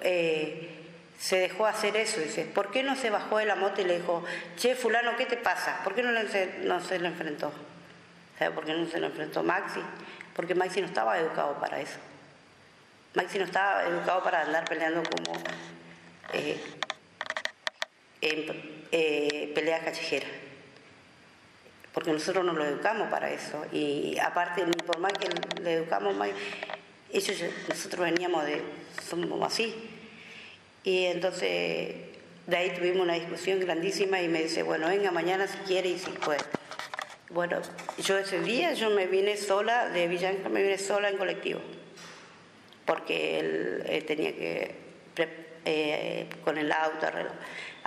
[0.00, 0.70] eh,
[1.18, 2.20] se dejó hacer eso?
[2.20, 4.24] Dice, ¿por qué no se bajó de la moto y le dijo,
[4.56, 5.80] che, fulano, ¿qué te pasa?
[5.84, 7.52] ¿Por qué no, no se lo enfrentó?
[8.38, 9.82] ¿Sabe por qué no se lo enfrentó Maxi?
[10.34, 11.98] Porque Maxi no estaba educado para eso.
[13.12, 15.38] Maxi no estaba educado para andar peleando como
[16.32, 16.58] eh,
[18.92, 20.30] eh, peleas callejeras.
[21.92, 23.64] Porque nosotros no lo educamos para eso.
[23.72, 25.28] Y aparte, por más que
[25.62, 26.14] le educamos,
[27.12, 28.62] ellos, nosotros veníamos de,
[29.08, 29.74] somos así.
[30.84, 31.94] Y entonces
[32.48, 35.98] de ahí tuvimos una discusión grandísima y me dice, bueno, venga mañana si quiere y
[35.98, 36.40] si puede.
[37.28, 37.60] Bueno,
[38.02, 41.60] yo ese día yo me vine sola, de Villanca me vine sola en colectivo,
[42.86, 44.74] porque él, tenía que,
[45.66, 47.06] eh, con el auto,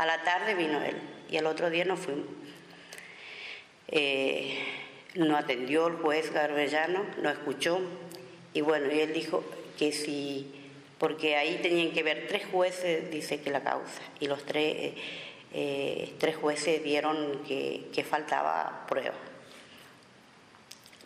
[0.01, 0.95] a la tarde vino él
[1.29, 2.25] y al otro día nos fuimos.
[3.87, 4.57] Eh,
[5.13, 7.79] no atendió el juez Garbellano, no escuchó,
[8.51, 9.43] y bueno, él dijo
[9.77, 10.51] que si,
[10.97, 14.95] porque ahí tenían que ver tres jueces, dice que la causa, y los tres, eh,
[15.53, 19.13] eh, tres jueces dieron que, que faltaba prueba.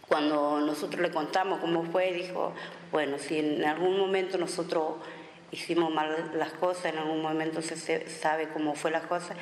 [0.08, 2.54] Cuando nosotros le contamos cómo fue, dijo,
[2.94, 4.94] bueno, si en algún momento nosotros
[5.56, 9.38] hicimos mal las cosas, en algún momento se sabe cómo fue las cosas,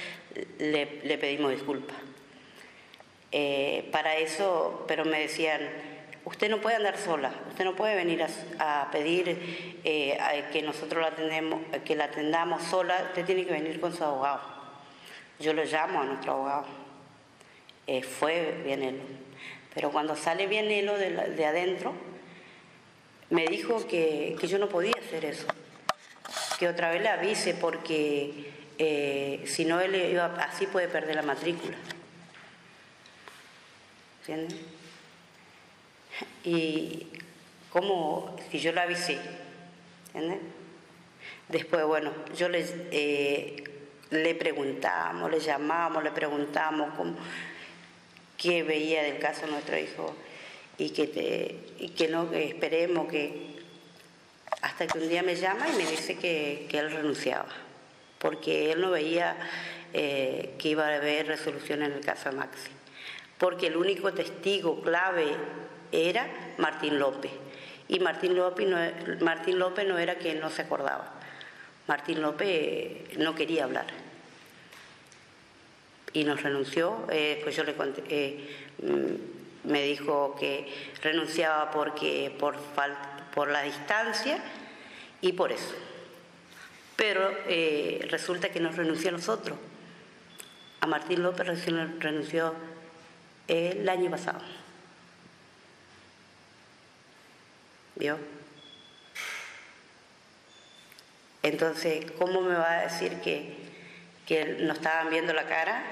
[0.59, 1.97] le, pedimos disculpas.
[3.31, 5.61] Eh, para eso, pero me decían,
[6.25, 8.23] usted no puede andar sola, usted no puede venir
[8.59, 13.79] a, pedir eh, que nosotros la, atendemos, que la atendamos sola, usted tiene que venir
[13.79, 14.41] con su abogado.
[15.39, 16.65] Yo lo llamo a nuestro abogado.
[17.87, 19.03] Eh, fue Bienelo.
[19.73, 21.93] Pero cuando sale Bienelo de, de adentro,
[23.33, 25.47] me dijo que, yo no podía hacer eso,
[26.63, 31.21] que otra vez le avise porque eh, si no él iba, así puede perder la
[31.21, 31.75] matrícula.
[34.21, 34.57] ¿Entiendes?
[36.45, 37.07] y
[37.69, 39.19] como si yo la avisé.
[40.13, 40.39] ¿entiendes?
[41.49, 43.63] Después, bueno, yo le, eh,
[44.11, 47.17] le preguntamos, le llamamos, le preguntamos cómo,
[48.37, 50.15] qué veía del caso nuestro hijo
[50.77, 53.52] y que, y que no que esperemos que
[54.63, 57.49] hasta que un día me llama y me dice que, él renunciaba
[58.17, 59.35] porque él no veía
[59.93, 62.71] eh, que iba a haber resolución en el caso de Maxi,
[63.37, 65.27] porque el único testigo clave
[65.91, 66.25] era
[66.57, 67.31] Martín López,
[67.89, 68.77] y Martín López no,
[69.19, 71.11] Martín López no era que no se acordaba,
[71.85, 73.87] Martín López no quería hablar.
[76.13, 82.31] Y nos renunció, eh, pues yo le conté, eh, mm, me dijo que renunciaba porque
[82.39, 82.55] por,
[83.33, 84.39] por la distancia
[85.21, 85.73] y por eso
[86.95, 89.57] pero eh, resulta que nos renunció a nosotros.
[90.81, 91.47] A Martín López
[91.99, 92.53] renunció
[93.47, 94.41] el año pasado.
[97.95, 98.17] ¿Vio?
[101.41, 103.57] Entonces, ¿cómo me va a decir que,
[104.25, 105.83] que nos estaban viendo la cara,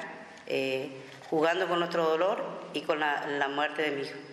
[0.48, 0.90] eh,
[1.30, 4.31] jugando con nuestro dolor y con la muerte de mi hijo?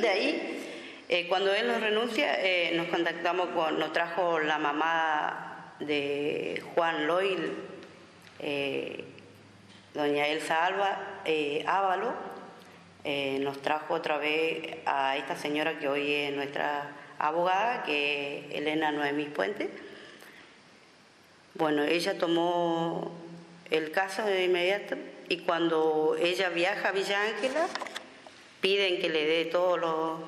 [0.00, 0.56] De ahí
[1.08, 7.06] eh, cuando él nos renuncia, eh, nos contactamos con, nos trajo la mamá de Juan
[7.06, 7.52] Loil,
[8.40, 9.04] eh,
[9.94, 11.22] doña Elsa Alba,
[11.64, 12.12] Ávalo,
[13.40, 18.90] nos trajo otra vez a esta señora que hoy es nuestra abogada, que es Elena
[18.90, 19.70] Noemí Puente.
[21.54, 23.12] Bueno, ella tomó
[23.70, 24.96] el caso de inmediato
[25.28, 27.68] y cuando ella viaja a Villa Ángela,
[28.66, 30.18] piden que le dé todos los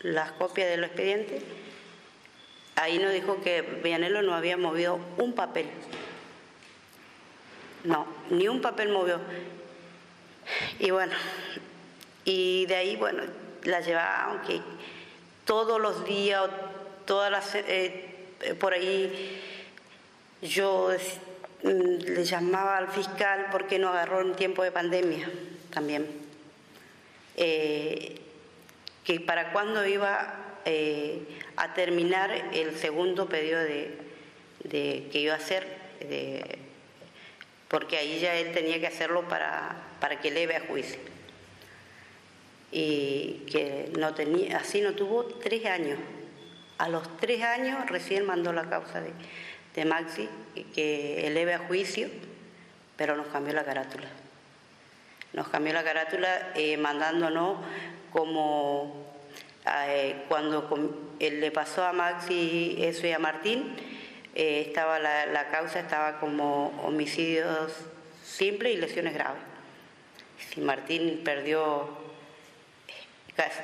[0.00, 1.40] las copias del expediente,
[2.74, 5.66] ahí nos dijo que Villanelo no había movido un papel.
[7.84, 9.20] No, ni un papel movió.
[10.80, 11.12] Y bueno,
[12.24, 13.22] y de ahí, bueno,
[13.62, 14.60] la llevaba, aunque
[15.44, 16.50] todos los días,
[17.06, 19.40] todas las, eh, por ahí,
[20.42, 20.90] yo
[21.62, 25.30] mm, le llamaba al fiscal porque no agarró en tiempo de pandemia
[25.70, 26.29] también.
[27.42, 28.20] Eh,
[29.02, 31.22] que para cuándo iba eh,
[31.56, 33.96] a terminar el segundo pedido de,
[34.70, 35.66] que iba a hacer,
[37.68, 41.00] porque ahí ya él tenía que hacerlo para, para que eleve a juicio.
[42.72, 45.98] Y que no tenía, así no tuvo tres años.
[46.76, 49.12] A los tres años recién mandó la causa de,
[49.74, 50.28] de Maxi,
[50.74, 52.08] que eleve a juicio,
[52.96, 54.08] pero nos cambió la carátula.
[55.32, 57.58] Nos cambió la carátula eh, mandándonos
[58.12, 59.10] como
[59.66, 60.68] eh, cuando
[61.18, 63.76] le pasó a Maxi eso y a Martín,
[64.34, 67.72] eh, estaba la, causa estaba como homicidios
[68.24, 69.42] simples y lesiones graves.
[70.48, 71.88] Si Martín perdió,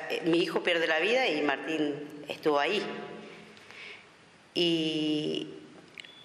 [0.09, 2.81] eh, mi hijo pierde la vida y Martín estuvo ahí.
[4.53, 5.53] Y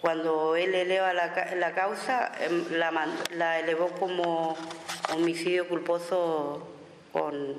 [0.01, 2.93] cuando él eleva la, causa, em, la,
[3.31, 4.57] la elevó como
[5.13, 6.67] homicidio culposo
[7.13, 7.57] con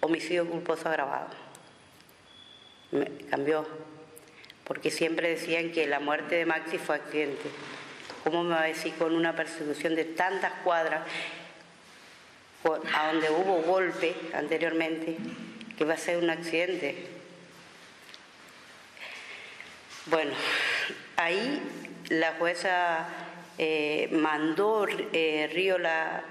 [0.00, 1.28] homicidio culposo agravado.
[3.30, 3.66] Cambió,
[4.64, 7.48] porque siempre decían que la muerte de Maxi fue accidente.
[8.24, 11.02] ¿Cómo me va a decir con una persecución de tantas cuadras,
[12.94, 15.16] a donde hubo golpe anteriormente,
[15.76, 17.06] que va a ser un accidente?
[20.06, 20.32] Bueno,
[21.16, 21.62] ahí
[22.08, 23.06] la jueza
[23.58, 26.22] eh, mandó eh, Río la,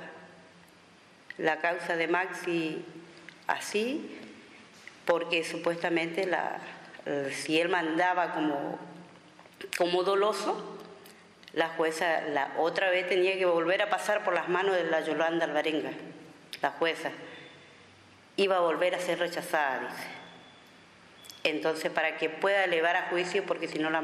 [1.37, 2.83] la causa de Maxi
[3.47, 4.17] así,
[5.05, 6.59] porque supuestamente la,
[7.31, 8.79] si él mandaba como,
[9.77, 10.77] como doloso,
[11.53, 15.01] la jueza la otra vez tenía que volver a pasar por las manos de la
[15.01, 15.91] Yolanda Alvarenga,
[16.61, 17.09] la jueza.
[18.35, 20.07] Iba a volver a ser rechazada, dice.
[21.43, 24.01] Entonces, para que pueda elevar a juicio, porque si no la,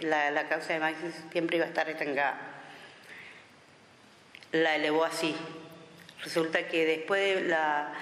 [0.00, 2.38] la, la causa de Maxi siempre iba a estar retengada,
[4.52, 5.36] la elevó así.
[6.26, 7.92] Resulta que después de la,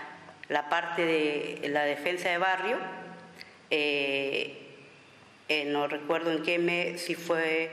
[0.70, 2.79] parte de la defensa de barrio,
[3.68, 4.62] eh,
[5.51, 7.68] eh, no recuerdo en qué mes, si fue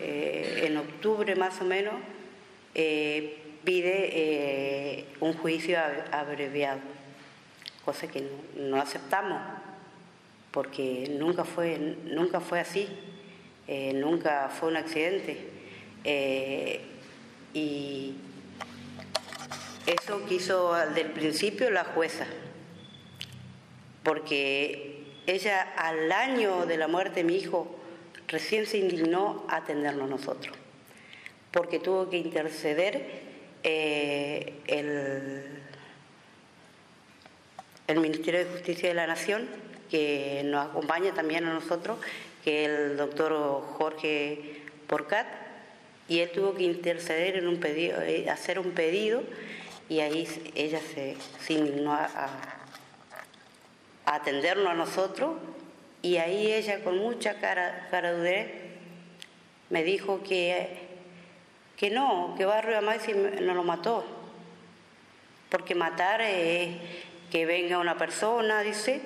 [0.00, 1.94] eh, en octubre más o menos,
[3.64, 5.76] pide un juicio
[6.12, 6.78] abreviado,
[7.84, 8.22] cosa que
[8.56, 9.42] no, aceptamos,
[10.52, 12.86] porque nunca fue, nunca fue así,
[13.94, 15.36] nunca fue un accidente.
[17.52, 18.14] y
[19.86, 22.26] eso quiso del principio la jueza,
[24.02, 27.78] porque ella al año de la muerte de mi hijo
[28.28, 30.56] recién se indignó a atendernos nosotros,
[31.50, 33.22] porque tuvo que interceder
[33.62, 35.44] eh, el,
[37.88, 39.48] el Ministerio de Justicia de la Nación,
[39.90, 41.98] que nos acompaña también a nosotros,
[42.44, 45.26] que el doctor Jorge Porcat,
[46.08, 49.22] y él tuvo que interceder en un pedido, eh, hacer un pedido
[49.92, 52.30] y ahí ella se, se indignó a,
[54.06, 55.36] atendernos a nosotros
[56.00, 58.14] Y ahí ella con mucha cara, cara
[59.68, 60.78] me dijo que,
[61.76, 64.04] que no, que Barrio Maxi no lo mató.
[65.50, 66.74] Porque matar es
[67.30, 69.00] que venga una persona, dice,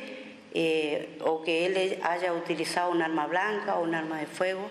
[0.55, 4.71] eh, o que él haya utilizado un arma blanca o un arma de fuego,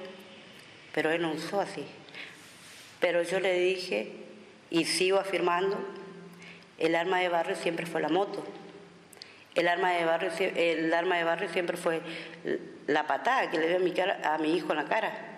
[0.94, 1.86] pero él no usó así.
[3.02, 4.14] Pero yo le dije,
[4.70, 5.78] y sigo afirmando,
[6.78, 8.46] el arma de barrio siempre fue la moto.
[9.56, 12.02] El arma de barrio, el arma de siempre fue
[12.88, 15.36] la patada que le dio a mi, a mi hijo en la cara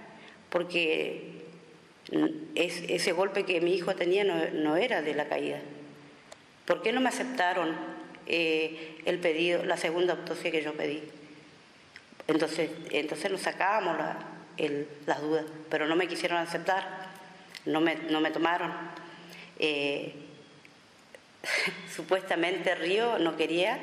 [0.49, 1.37] porque
[2.55, 5.59] ese golpe que mi hijo tenía no, era de la caída.
[6.65, 7.75] ¿Por qué no me aceptaron
[8.25, 11.03] eh, el pedido, la segunda autopsia que yo pedí?
[12.27, 13.97] Entonces, entonces nos sacábamos
[15.05, 17.07] las dudas, pero no me quisieron aceptar,
[17.65, 18.71] no me, no me tomaron.
[19.59, 20.13] Eh,
[21.95, 23.79] supuestamente Río no quería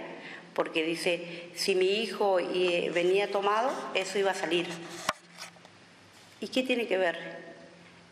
[0.55, 4.67] porque dice, si mi hijo eh, venía tomado, eso iba a salir.
[6.41, 7.19] ¿Y qué tiene que ver?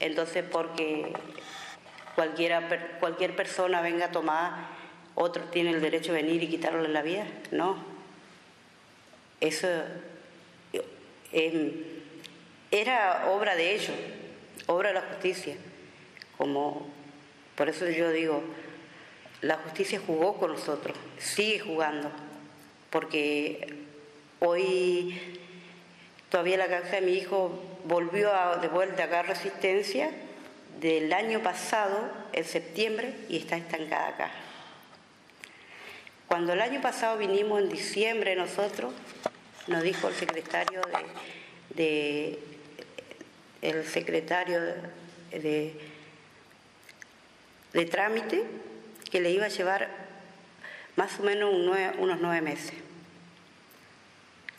[0.00, 1.12] Entonces, porque
[2.16, 4.66] cualquier persona venga a tomar,
[5.14, 7.26] otro tiene el derecho de venir y quitarle la vida.
[7.52, 7.76] No.
[9.40, 9.68] Eso
[11.32, 11.72] em,
[12.70, 13.96] era obra de ellos,
[14.66, 15.56] obra de la justicia.
[16.36, 16.88] Como,
[17.54, 18.42] por eso yo digo,
[19.42, 22.10] la justicia jugó con nosotros, sigue jugando,
[22.90, 23.74] porque
[24.40, 25.20] hoy
[26.30, 28.30] todavía la causa de mi hijo volvió
[28.60, 30.10] de vuelta a Resistencia
[30.80, 34.30] del año pasado, en septiembre, y está estancada acá.
[36.28, 38.92] Cuando el año pasado vinimos en diciembre nosotros,
[39.66, 40.80] nos dijo el secretario
[41.70, 42.38] de,
[43.60, 44.60] el secretario
[45.30, 45.74] de,
[47.72, 48.44] de, trámite
[49.12, 49.90] que le iba a llevar
[50.96, 51.52] más o menos
[51.98, 52.72] unos nueve meses.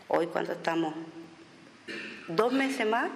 [0.08, 0.94] Hoy cuando estamos
[2.28, 3.10] dos meses más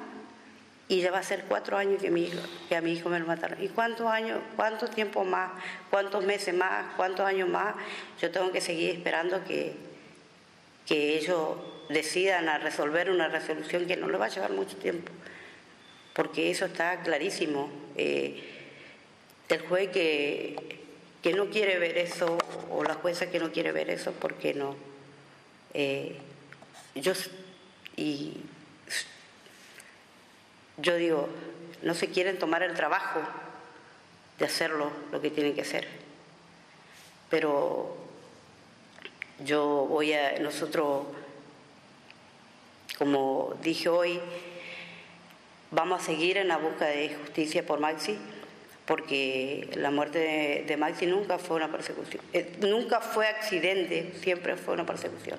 [0.87, 3.63] y ya va a ser cuatro años que, a mi hijo me lo mataron.
[3.63, 5.51] ¿Y cuántos años, cuánto tiempo más,
[5.91, 7.75] cuántos meses más, cuántos años más?
[8.19, 9.73] Yo tengo que seguir esperando que,
[10.87, 11.57] que ellos
[11.89, 15.11] decidan a resolver una resolución que no le va a llevar mucho tiempo,
[16.13, 17.69] porque eso está clarísimo.
[17.95, 18.43] Eh,
[19.49, 20.76] el juez que,
[21.21, 22.37] que no quiere ver eso,
[22.71, 24.75] o la jueza que no quiere ver eso, porque no?
[25.73, 26.17] Eh,
[26.95, 27.13] yo,
[27.95, 28.37] y
[30.77, 31.29] yo digo,
[31.81, 33.21] no se quieren tomar el trabajo
[34.39, 35.87] de hacerlo lo que tienen que hacer.
[37.29, 37.97] Pero
[39.43, 41.05] yo voy a, nosotros,
[42.97, 44.19] como dije hoy,
[45.71, 48.17] vamos a seguir en la búsqueda de justicia por Maxi,
[48.87, 54.73] porque la muerte de, Maxi nunca fue una persecución, eh, nunca fue accidente, siempre fue
[54.73, 55.37] una persecución.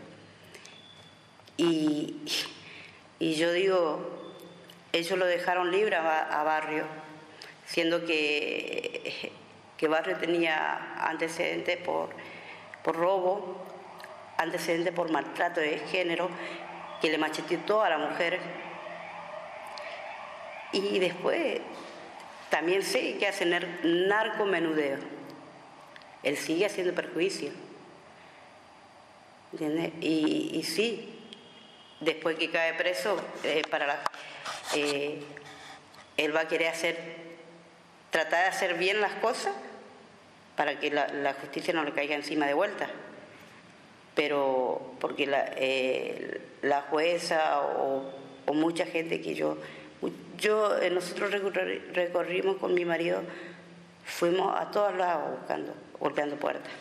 [1.57, 2.21] Y,
[3.19, 4.35] yo digo,
[4.93, 6.85] ellos lo dejaron libre a, Barrio,
[7.65, 9.33] siendo que,
[9.79, 12.11] que Barrio tenía antecedentes por,
[12.85, 13.67] por robo,
[14.37, 16.29] antecedentes por maltrato de género,
[17.01, 18.39] que le macheteó a la mujer.
[20.71, 21.63] Y después
[22.51, 24.99] también sé que hace narcomenudeo.
[26.23, 27.51] Él sigue haciendo perjuicio.
[29.53, 29.93] ¿Entiendes?
[30.01, 31.19] Y, sí,
[32.01, 34.03] después que cae preso, eh, para la
[34.75, 35.21] eh,
[36.17, 36.99] él va a querer hacer,
[38.11, 39.55] tratar de hacer bien las cosas
[40.57, 42.89] para que la, justicia no le caiga encima de vuelta.
[44.15, 48.13] Pero porque la, eh, la jueza o,
[48.53, 49.59] mucha gente que yo,
[50.39, 51.31] yo eh, nosotros
[51.93, 53.23] recorrimos con mi marido,
[54.05, 56.73] fuimos a todos lados buscando, golpeando puertas.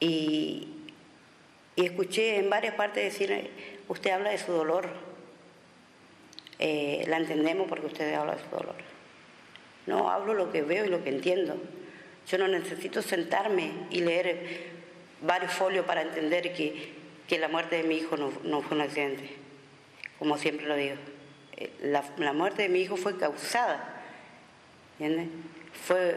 [0.00, 0.68] Y,
[1.76, 3.50] escuché en varias partes decir,
[3.86, 4.88] usted habla de su dolor
[6.58, 8.74] eh, la entendemos porque ustedes hablan de su dolor.
[9.86, 11.56] No, hablo lo que veo y lo que entiendo.
[12.28, 14.66] Yo no necesito sentarme y leer
[15.22, 16.92] varios folios para entender que,
[17.26, 19.30] que la muerte de mi hijo no, fue un accidente,
[20.18, 20.96] como siempre lo digo.
[21.56, 24.02] Eh, la, muerte de mi hijo fue causada,
[24.98, 25.28] ¿entiendes?
[25.86, 26.16] Fue,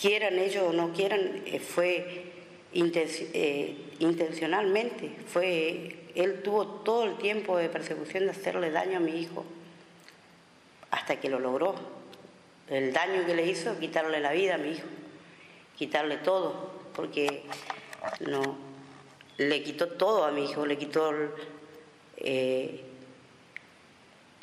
[0.00, 2.32] quieran ellos o no quieran, eh, fue
[3.98, 9.44] intencionalmente, fue él tuvo todo el tiempo de persecución de hacerle daño a mi hijo,
[10.90, 11.74] hasta que lo logró.
[12.68, 14.86] El daño que le hizo, quitarle la vida a mi hijo,
[15.76, 17.42] quitarle todo, porque
[18.20, 18.56] no,
[19.38, 21.12] le quitó todo a mi hijo, le quitó
[22.16, 22.80] eh,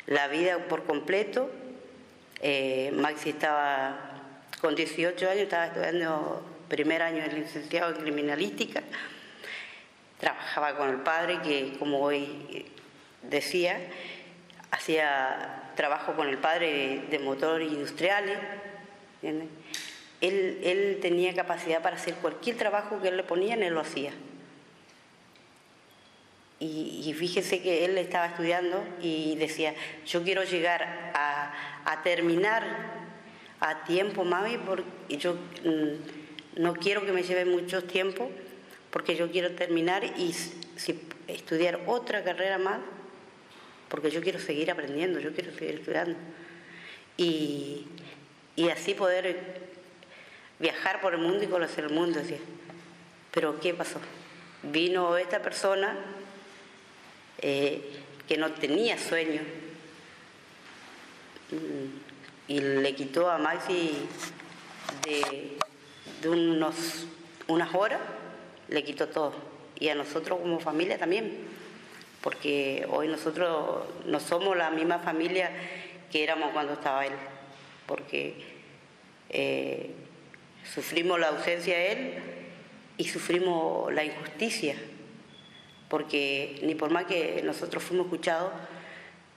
[0.07, 1.49] la vida por completo.
[2.41, 4.21] Eh, Maxi estaba
[4.61, 8.83] con 18 años, estaba estudiando primer año de licenciado en criminalística
[10.23, 12.65] trabajaba con el padre que, como hoy
[13.23, 13.77] decía,
[14.71, 18.37] hacía trabajo con el padre de, motor industriales.
[19.21, 19.49] Él,
[20.21, 24.13] él tenía capacidad para hacer cualquier trabajo que él le ponían, él lo hacía.
[26.65, 32.63] Y, fíjese que él estaba estudiando y decía, yo quiero llegar a, terminar
[33.59, 38.31] a tiempo, mami, porque yo mm, no quiero que me lleve mucho tiempo,
[38.91, 40.33] porque yo quiero terminar y
[41.27, 42.79] estudiar otra carrera más,
[43.89, 46.15] porque yo quiero seguir aprendiendo, yo quiero seguir estudiando.
[47.17, 47.87] Y,
[48.71, 49.35] así poder
[50.59, 52.39] viajar por el mundo y conocer el mundo, decía.
[53.31, 53.99] Pero ¿qué pasó?
[54.61, 55.97] Vino esta persona
[57.45, 57.81] eh,
[58.25, 59.41] que no tenía sueño.
[62.47, 63.91] Y le quitó a Maxi
[65.03, 65.57] de,
[66.29, 67.05] unos,
[67.47, 67.99] unas horas,
[68.69, 69.33] le quitó todo.
[69.77, 71.33] Y a nosotros como familia también,
[72.21, 75.51] porque hoy nosotros no somos la misma familia
[76.11, 77.13] que éramos cuando estaba él,
[77.85, 78.35] porque
[79.29, 79.91] eh,
[80.73, 82.13] sufrimos la ausencia de él
[82.97, 84.77] y sufrimos la injusticia
[85.89, 88.51] porque ni por más que nosotros fuimos escuchados,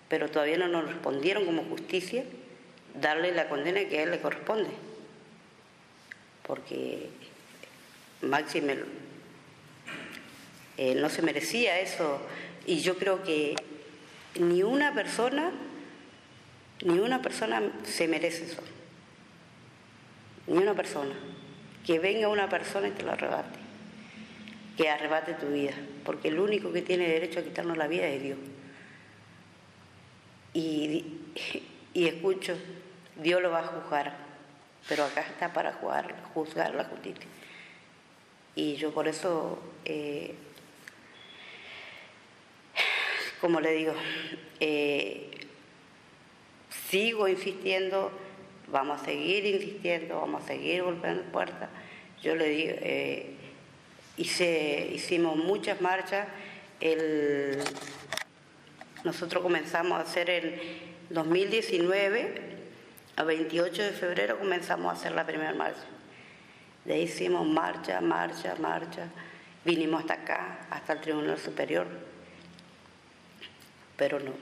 [0.09, 2.25] pero todavía no nos respondieron como justicia,
[2.95, 4.71] darle la condena que a él le corresponde.
[6.43, 7.11] Porque
[8.23, 8.63] Maxi
[10.79, 12.21] eh, no se merecía eso
[12.67, 13.57] y yo creo que
[14.39, 15.51] ni una persona,
[16.85, 18.63] ni una persona se merece eso.
[20.47, 21.15] Ni una persona.
[21.85, 23.66] Que venga una persona y te lo arrebate
[24.77, 25.75] que arrebate tu vida,
[26.05, 28.39] porque el único que tiene derecho a quitarnos la vida es Dios.
[30.53, 31.05] Y,
[31.95, 32.57] escucho,
[33.17, 34.17] Dios lo va a juzgar,
[34.89, 35.73] pero acá está para
[36.35, 37.27] juzgar la justicia.
[38.55, 40.35] Y yo por eso, eh,
[43.41, 43.95] como le digo,
[44.61, 45.31] eh,
[46.71, 48.11] sigo insistiendo,
[48.69, 51.69] vamos a seguir insistiendo, vamos a seguir golpeando puertas.
[52.23, 53.36] Yo le digo, eh,
[54.17, 56.27] Hice, hicimos muchas marchas.
[59.05, 60.61] Nosotros comenzamos a hacer en
[61.11, 62.57] 2019,
[63.17, 65.85] a 28 de febrero comenzamos a hacer la primera marcha.
[66.85, 69.09] De ahí hicimos marcha, marcha, marcha.
[69.65, 71.87] Vinimos hasta acá, hasta el Tribunal Superior.
[73.97, 74.33] Pero no.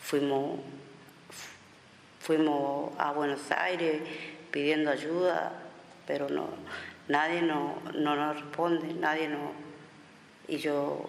[0.00, 0.60] Fuimos,
[2.20, 4.00] fuimos a Buenos Aires
[4.50, 5.52] pidiendo ayuda,
[6.06, 6.48] pero no,
[7.08, 9.52] nadie no, nos responde, nadie no.
[10.46, 11.04] Y yo,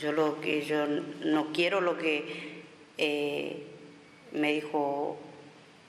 [0.00, 2.62] yo lo que yo no quiero lo que
[2.98, 3.62] eh,
[4.32, 5.18] me dijo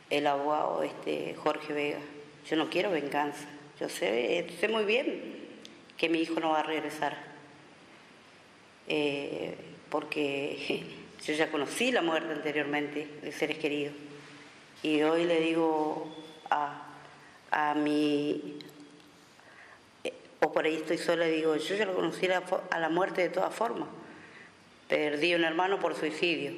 [0.10, 2.00] el abogado este Jorge Vega.
[2.50, 3.48] Yo no quiero venganza.
[3.80, 5.38] Yo sé, sé muy bien
[5.98, 7.18] que mi hijo no va a regresar.
[8.88, 9.56] Eh,
[9.90, 10.84] porque
[11.26, 13.94] yo ya conocí la muerte anteriormente de seres queridos.
[14.84, 16.08] Y hoy le digo
[16.50, 16.87] a,
[17.52, 18.60] a mi,
[20.04, 23.22] eh, o por ahí estoy sola y digo, yo ya lo conocí a la muerte
[23.22, 23.88] de todas formas.
[24.88, 26.54] Perdí un hermano por suicidio.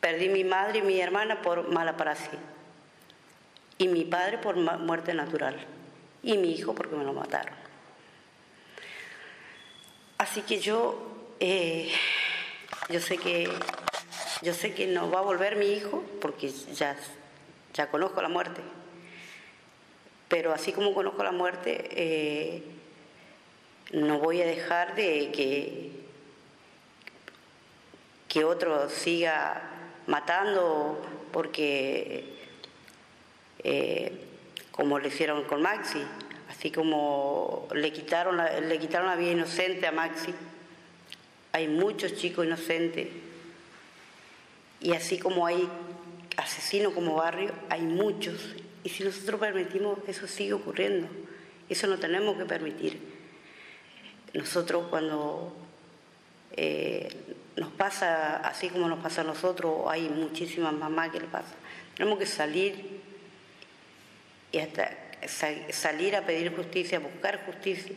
[0.00, 2.38] Perdí mi madre y mi hermana por mala paracia.
[3.78, 5.56] Y mi padre por muerte natural.
[6.22, 7.54] Y mi hijo porque me lo mataron.
[10.18, 11.10] Así que yo,
[11.40, 11.90] eh,
[12.88, 13.50] yo sé que
[14.42, 16.96] yo sé que no va a volver mi hijo porque ya,
[17.72, 18.60] ya conozco la muerte.
[20.28, 22.62] Pero así como conozco la muerte, eh,
[23.92, 25.90] no voy a dejar de que,
[28.28, 29.62] que otro siga
[30.06, 31.00] matando
[31.32, 32.24] porque,
[33.62, 34.12] eh,
[34.70, 36.02] como le hicieron con Maxi,
[36.48, 40.34] así como le quitaron, le quitaron la vida inocente a Maxi,
[41.52, 43.08] hay muchos chicos inocentes
[44.80, 45.68] y así como hay
[46.36, 48.54] asesinos como barrio, hay muchos
[48.84, 51.08] y si nosotros permitimos, eso sigue ocurriendo.
[51.70, 53.00] Eso no tenemos que permitir.
[54.34, 55.56] Nosotros cuando
[56.52, 57.08] eh,
[57.56, 61.54] nos pasa así como nos pasa a nosotros, hay muchísimas mamás que le pasa.
[61.96, 63.00] Tenemos que salir
[64.52, 64.96] y hasta
[65.70, 67.96] salir a pedir justicia, buscar justicia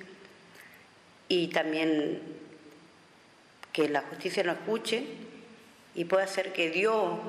[1.27, 2.21] y también
[3.73, 5.03] que la justicia nos escuche
[5.93, 7.19] y pueda hacer que Dios,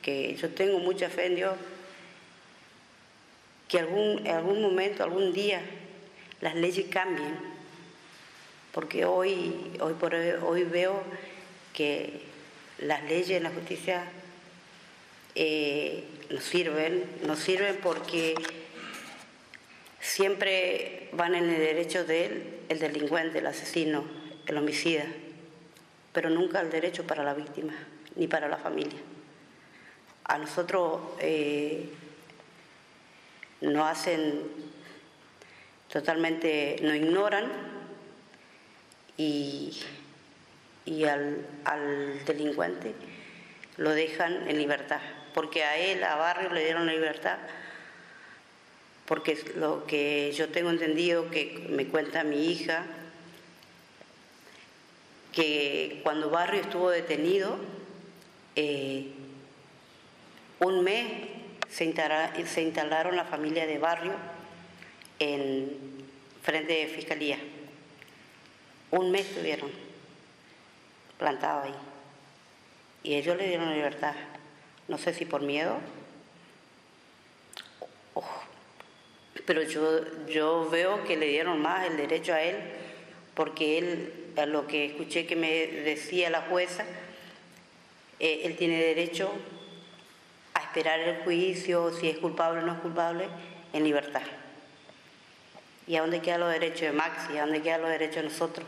[0.00, 1.54] que yo tengo mucha fe en Dios,
[3.68, 5.60] que algún, en algún momento, algún día,
[6.40, 7.36] las leyes cambien,
[8.72, 11.02] porque hoy, hoy, por hoy, veo
[11.72, 12.20] que
[12.78, 14.04] las leyes en la justicia
[15.34, 18.34] eh, nos sirven, nos sirven porque
[20.00, 24.04] siempre van en el derecho de él, el delincuente, el asesino,
[24.46, 25.06] el homicida,
[26.12, 27.74] pero nunca el derecho para la víctima
[28.14, 28.98] ni para la familia.
[30.24, 31.88] A nosotros eh,
[33.60, 34.42] nos hacen
[35.92, 37.50] totalmente, nos ignoran
[39.16, 39.78] y,
[40.84, 42.94] y al, al delincuente
[43.76, 45.00] lo dejan en libertad,
[45.34, 47.38] porque a él, a Barrio, le dieron la libertad.
[49.04, 52.84] Porque lo que yo tengo entendido que me cuenta mi hija,
[55.32, 57.56] que cuando Barrio estuvo detenido,
[58.56, 59.12] eh,
[60.58, 61.35] un mes
[61.70, 64.12] se, instalaron la familia de Barrio
[65.18, 65.72] en
[66.42, 67.38] frente de Fiscalía.
[68.90, 69.70] Un mes estuvieron
[71.18, 71.74] plantados ahí.
[73.02, 74.14] Y ellos le dieron libertad.
[74.88, 75.78] No sé si por miedo
[79.46, 82.56] pero yo, yo veo que le dieron más el derecho a él,
[83.34, 86.84] porque él, a lo que escuché que me decía la jueza,
[88.18, 89.32] eh, él tiene derecho
[90.76, 93.28] esperar el juicio, si es culpable o no es culpable,
[93.72, 94.20] en libertad.
[95.86, 97.38] ¿Y a dónde quedan los derechos de Maxi?
[97.38, 98.66] ¿A dónde quedan los derechos de nosotros?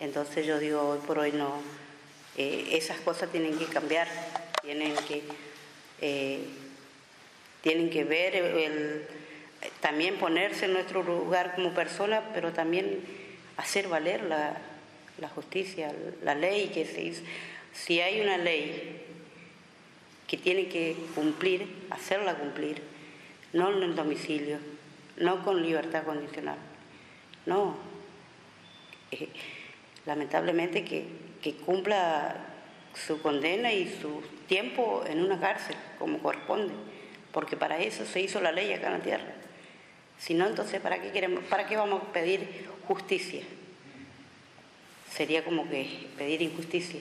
[0.00, 1.60] Entonces yo digo, hoy por hoy no,
[2.38, 4.08] eh, esas cosas tienen que cambiar,
[4.62, 5.22] tienen que...
[6.00, 6.40] Eh,
[7.60, 9.06] tienen que ver,
[9.80, 13.04] también ponerse en nuestro lugar como persona, pero también
[13.56, 17.22] hacer valer la, justicia, la ley que se hizo.
[17.72, 19.02] Si hay una ley
[20.26, 22.82] que tiene que cumplir, hacerla cumplir,
[23.52, 24.58] no en el domicilio,
[25.18, 26.58] no con libertad condicional,
[27.46, 27.76] no.
[29.10, 29.28] Eh,
[30.06, 31.06] lamentablemente que,
[31.42, 32.36] que cumpla
[32.94, 36.72] su condena y su tiempo en una cárcel, como corresponde
[37.32, 39.32] porque para eso se hizo la ley acá en la tierra.
[40.18, 43.42] Si no, entonces, ¿para qué, queremos, ¿para qué vamos a pedir justicia?
[45.10, 47.00] Sería como que pedir injusticia.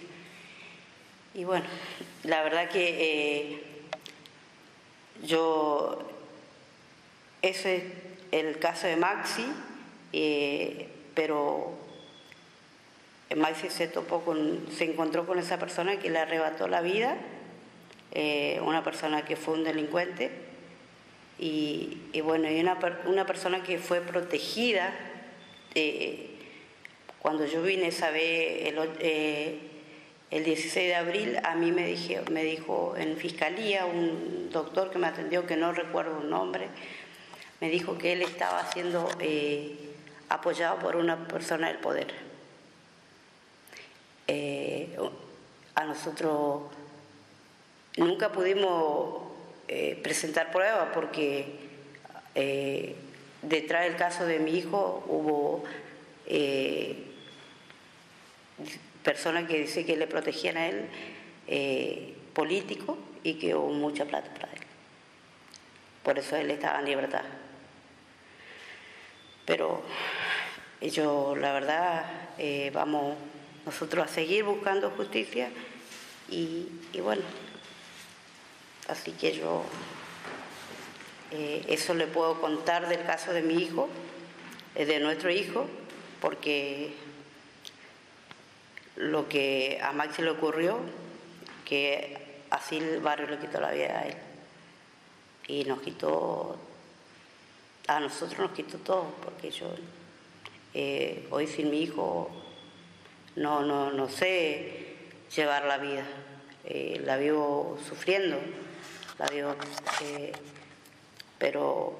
[1.33, 1.65] Y bueno,
[2.23, 3.63] la verdad que eh,
[5.23, 5.99] yo,
[7.41, 7.83] ese es
[8.31, 9.45] el caso de Maxi,
[10.11, 11.77] eh, pero
[13.37, 17.15] Maxi se topó con, se encontró con esa persona que le arrebató la vida
[18.11, 20.31] eh, una persona que fue un delincuente
[21.39, 24.93] y, bueno, y una, una, persona que fue protegida.
[27.19, 29.70] Cuando yo vine esa vez, el,
[30.31, 34.97] el 16 de abril, a mí me, dije, me dijo en fiscalía un doctor que
[34.97, 36.67] me atendió, que no recuerdo un nombre,
[37.59, 39.09] me dijo que él estaba siendo
[40.29, 42.13] apoyado por una persona del poder.
[45.75, 46.63] a nosotros
[47.97, 49.23] Nunca pudimos
[49.67, 51.45] eh, presentar pruebas porque
[52.35, 52.95] eh,
[53.41, 55.63] detrás del caso de mi hijo hubo
[56.25, 57.03] eh,
[59.03, 64.51] personas que dicen que le protegían a él político y que hubo mucha plata para
[64.53, 64.59] él.
[66.03, 67.23] Por eso él estaba en libertad.
[69.45, 69.83] Pero
[70.81, 72.05] yo, la verdad,
[72.71, 73.15] vamos
[73.65, 75.49] nosotros a seguir buscando justicia
[76.29, 76.67] y
[77.01, 77.23] bueno.
[78.87, 79.63] Así que yo
[81.31, 83.87] eh, eso le puedo contar del caso de mi hijo,
[84.75, 85.65] eh, de nuestro hijo,
[86.19, 86.93] porque
[89.01, 90.79] lo que a Maxi le ocurrió,
[91.65, 94.15] que así el barrio le quitó la vida a él.
[95.47, 96.57] Y nos quitó,
[97.87, 99.67] a nosotros nos quitó todo, porque yo
[100.73, 102.29] eh, hoy sin mi hijo
[103.35, 104.95] no, no, no sé
[105.35, 106.05] llevar la vida,
[107.03, 108.37] la vivo sufriendo
[110.01, 110.31] eh,
[111.37, 111.97] pero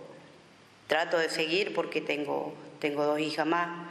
[0.87, 3.87] trato de seguir porque tengo, tengo dos hijas más.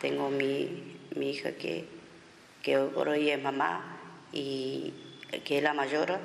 [0.00, 1.84] Tengo mi, hija que,
[2.62, 3.98] que hoy por hoy es mamá
[4.32, 4.92] y
[5.44, 6.18] que es la mayor,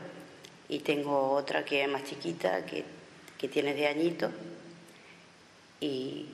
[0.67, 2.83] y tengo otra que es más chiquita, que,
[3.47, 4.31] tiene de añito
[5.79, 6.25] y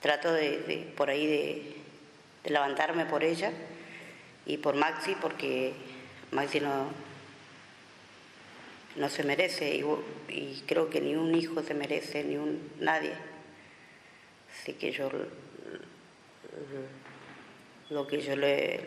[0.00, 1.76] trato de, por ahí de,
[2.50, 3.52] levantarme por ella
[4.44, 5.72] y por Maxi, porque
[6.32, 6.88] Maxi no,
[8.96, 9.76] no se merece
[10.28, 13.12] y, creo que ni un hijo se merece, ni un nadie.
[14.52, 15.08] Así que yo
[17.90, 18.80] lo que yo le,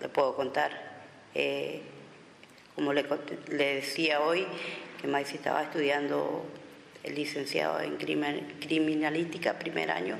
[0.00, 0.70] le puedo contar,
[1.34, 1.82] eh,
[2.74, 3.04] como le,
[3.48, 4.46] decía hoy,
[5.00, 6.44] que Maisi estaba estudiando
[7.02, 10.16] el licenciado en criminalística, primer año,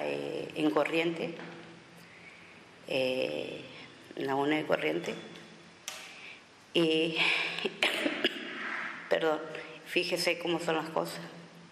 [0.00, 1.34] eh, en Corriente,
[2.88, 3.60] eh,
[4.16, 5.14] en la UNE de Corriente.
[6.74, 7.16] Y
[9.08, 9.40] Perdón,
[9.86, 11.20] fíjese cómo son las cosas.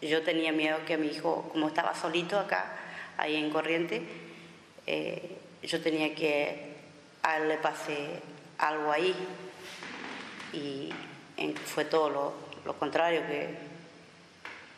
[0.01, 2.77] yo tenía miedo que mi hijo, como estaba solito acá,
[3.16, 4.03] ahí en Corriente,
[5.62, 6.74] yo tenía que
[7.25, 8.20] a él le pase
[8.59, 9.14] algo ahí.
[10.53, 10.93] Y
[11.64, 13.57] fue todo lo, contrario, que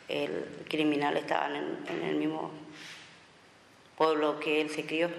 [0.07, 2.51] el criminal estaba en, el mismo
[3.95, 5.09] pueblo que él se crió,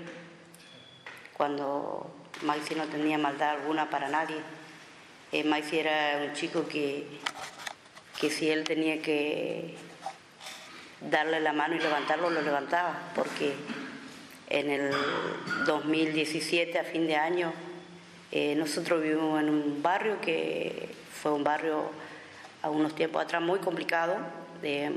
[1.37, 2.11] cuando
[2.43, 4.39] Maxi no tenía maldad alguna para nadie.
[5.31, 7.07] Eh, era un chico que,
[8.19, 9.77] que si él tenía que
[11.01, 13.55] darle la mano y levantarlo, lo levantaba, porque
[14.51, 14.91] en el
[15.67, 17.53] 2017, a fin de año,
[18.33, 21.91] eh, nosotros vivimos en un barrio que fue un barrio
[22.63, 24.17] a unos tiempos atrás muy complicado,
[24.63, 24.91] de,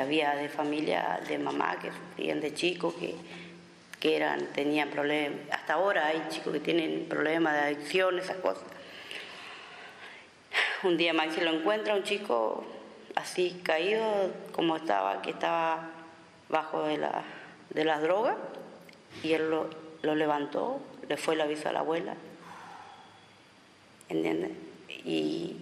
[0.00, 3.14] había de familia de mamá que sufrían de chicos, que,
[4.00, 8.64] que eran, tenían problemas, hasta ahora hay chicos que tienen problemas de adicción, esas cosas.
[10.82, 12.64] Un día Maxi lo encuentra, un chico
[13.14, 15.90] así caído como estaba, que estaba
[16.48, 17.22] bajo de, la,
[17.74, 18.36] de las drogas,
[19.22, 19.68] y él lo,
[20.02, 22.14] lo levantó, le fue el aviso a la abuela,
[24.08, 24.52] ¿entiendes?
[24.88, 25.56] Y,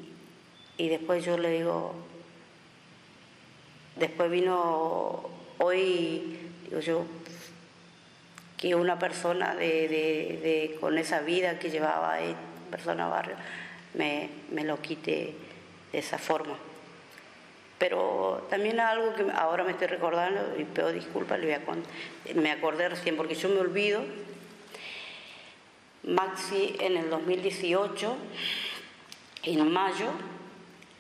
[0.77, 1.95] y después yo le digo,
[3.97, 5.23] después vino
[5.59, 6.39] hoy,
[6.69, 7.05] digo yo,
[8.57, 12.37] que una persona de, de, con esa vida que llevaba ahí,
[12.71, 13.35] persona barrio,
[13.95, 15.35] me, me lo quite
[15.91, 16.57] de esa forma.
[17.83, 21.55] Pero también algo que ahora me estoy recordando, y peor disculpa, le voy
[22.35, 24.05] a me acordé recién porque yo me olvido.
[26.05, 28.17] Maxi en el 2018,
[29.43, 30.11] en mayo,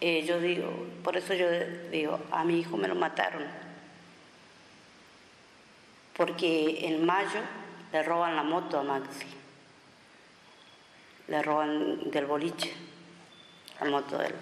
[0.00, 0.72] eh, yo digo,
[1.04, 1.46] por eso yo
[1.92, 3.44] digo, a mi hijo me lo mataron.
[6.16, 7.42] Porque en mayo
[7.92, 9.26] le roban la moto a Maxi.
[11.28, 12.72] Le roban del boliche
[13.80, 14.34] la moto de él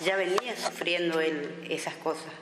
[0.00, 2.32] ya venía sufriendo él esas cosas.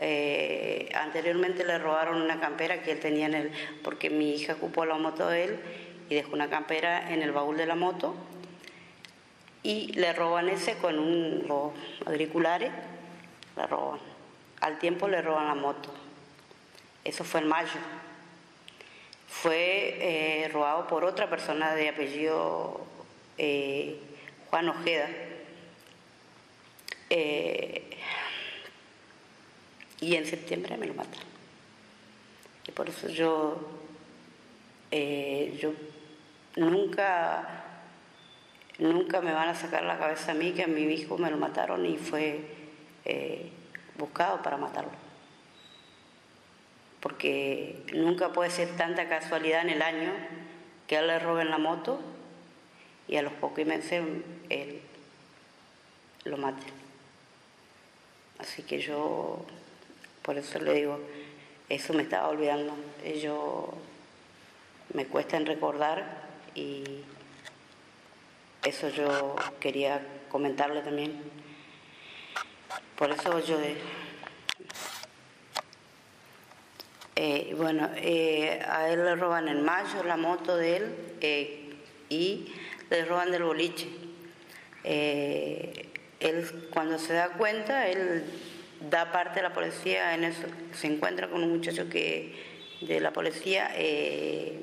[0.00, 3.52] Eh, anteriormente le robaron una campera que él tenía en el,
[3.84, 5.60] porque mi hija ocupó la moto de él
[6.08, 8.14] y dejó una campera en el baúl de la moto
[9.62, 11.72] y le roban ese con un, los
[12.06, 12.72] auriculares,
[13.56, 14.00] le roban.
[14.60, 15.92] Al tiempo le roban la moto.
[17.04, 17.80] Eso fue en mayo.
[19.28, 22.80] Fue eh, robado por otra persona de apellido
[23.38, 23.98] eh,
[24.50, 25.08] Juan Ojeda
[27.14, 27.82] eh,
[30.00, 31.28] y en septiembre me lo mataron.
[32.66, 33.60] Y por eso yo,
[34.90, 35.74] eh, yo
[36.56, 37.64] nunca,
[38.78, 41.36] nunca me van a sacar la cabeza a mí que a mi hijo me lo
[41.36, 42.40] mataron y fue
[43.04, 43.50] eh,
[43.98, 44.92] buscado para matarlo.
[47.00, 50.12] Porque nunca puede ser tanta casualidad en el año
[50.86, 52.00] que a él le roben la moto
[53.06, 54.02] y a los pocos meses
[54.48, 54.80] él
[56.24, 56.81] lo mate.
[58.42, 59.38] Así que yo,
[60.22, 60.98] por eso le digo,
[61.68, 62.74] eso me estaba olvidando.
[63.22, 63.72] Yo
[64.94, 66.24] me cuesta en recordar
[66.56, 66.82] y
[68.64, 71.22] eso yo quería comentarle también.
[72.96, 73.58] Por eso yo...
[77.14, 81.70] Eh, bueno, eh, a él le roban en mayo la moto de él eh,
[82.08, 82.52] y
[82.90, 83.88] le roban del boliche
[86.22, 88.24] él cuando se da cuenta, él
[88.90, 90.42] da parte de la policía en eso,
[90.72, 92.34] se encuentra con un muchacho que
[92.80, 94.58] de la policía, eh,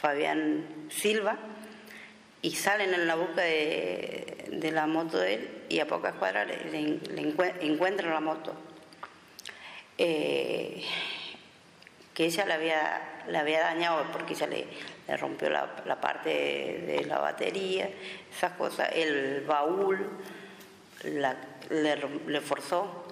[0.00, 1.36] Fabián Silva,
[2.40, 7.00] y salen en la busca de, la moto de él y a pocas cuadras le,
[7.60, 8.54] encuentran la moto.
[9.98, 10.84] Eh,
[12.18, 17.88] que ella le había, le dañado porque ella le, rompió la, parte de, la batería,
[18.28, 20.04] esas cosas, el baúl,
[21.04, 23.04] le, forzó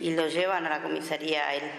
[0.00, 1.70] y lo llevan a la comisaría a él.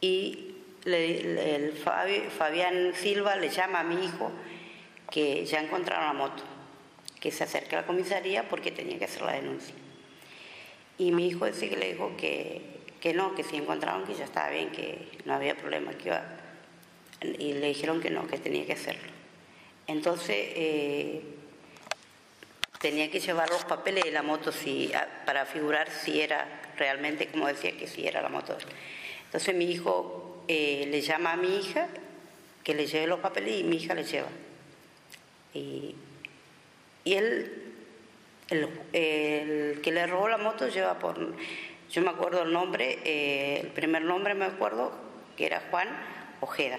[0.00, 0.54] Y
[0.84, 4.30] el Fabián Silva le llama a mi hijo
[5.10, 6.42] que ya encontraron la moto,
[7.20, 9.74] que se acerque a la comisaría porque tenía que hacer la denuncia.
[10.98, 12.62] Y mi hijo ese que le dijo que,
[13.00, 16.24] que no, que si encontraron que ya estaba bien, que no había problema, que iba,
[17.20, 19.10] y le dijeron que no, que tenía que hacerlo.
[19.86, 21.35] Entonces, eh,
[22.80, 24.50] tenía que llevar los papeles de la moto
[25.24, 26.46] para figurar si era
[26.76, 28.56] realmente, como decía, que si era la moto.
[29.24, 31.88] Entonces mi hijo eh, le llama a mi hija
[32.62, 34.28] que le lleve los papeles y mi hija le lleva.
[35.54, 35.94] Y,
[37.04, 37.72] él,
[38.50, 41.34] el, que le robó la moto lleva por,
[41.90, 44.92] yo me acuerdo el nombre, eh, el primer nombre me acuerdo,
[45.36, 45.88] que era Juan
[46.40, 46.78] Ojeda.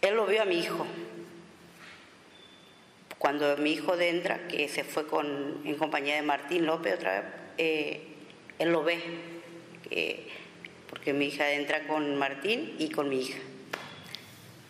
[0.00, 0.86] Él lo vio a mi hijo
[3.18, 7.30] cuando mi hijo entra, que se fue con, en compañía de Martín López otra vez,
[7.58, 8.00] eh,
[8.58, 9.00] él lo ve,
[10.88, 13.38] porque mi hija entra con Martín y con mi hija.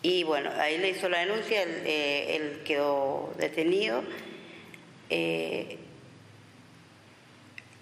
[0.01, 4.03] Y bueno, ahí le hizo la denuncia, él, eh, quedó detenido.
[5.09, 5.79] Eh,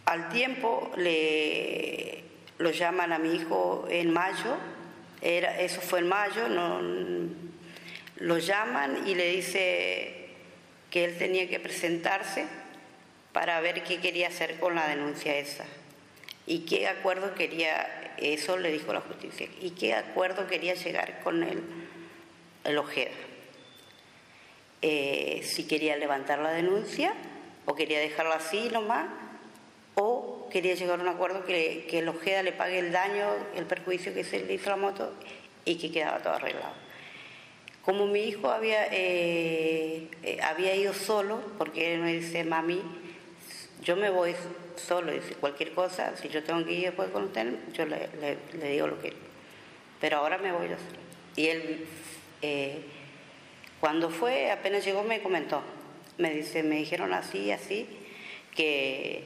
[0.06, 2.24] al tiempo le,
[2.58, 4.56] lo llaman a mi hijo en mayo,
[5.22, 6.80] era, eso fue en mayo, no,
[8.18, 10.25] lo llaman y le dice
[10.96, 12.46] que él tenía que presentarse
[13.34, 15.66] para ver qué quería hacer con la denuncia esa
[16.48, 21.44] y qué acuerdo quería, eso le dijo la justicia, y qué acuerdo quería llegar con
[21.44, 21.62] él,
[22.64, 23.12] el Ojeda.
[24.82, 27.14] Eh, si quería levantar la denuncia
[27.66, 29.10] o quería dejarla así nomás,
[29.96, 33.66] o quería llegar a un acuerdo que, que el Ojeda le pague el daño, el
[33.66, 35.12] perjuicio que se le hizo a la moto
[35.66, 36.85] y que quedaba todo arreglado.
[37.86, 42.82] Como mi hijo había, eh, eh, había ido solo, porque él me dice, mami,
[43.84, 44.36] yo me voy
[44.76, 48.10] solo, dice cualquier cosa, si yo tengo que ir después con usted, yo le,
[48.72, 49.14] digo lo que...
[50.02, 50.98] Pero ahora me voy yo solo.
[51.36, 51.86] Y él,
[52.42, 52.82] eh,
[53.80, 55.62] cuando fue, apenas llegó, me comentó,
[56.18, 57.88] me dice, me dijeron así, así,
[58.56, 59.26] que,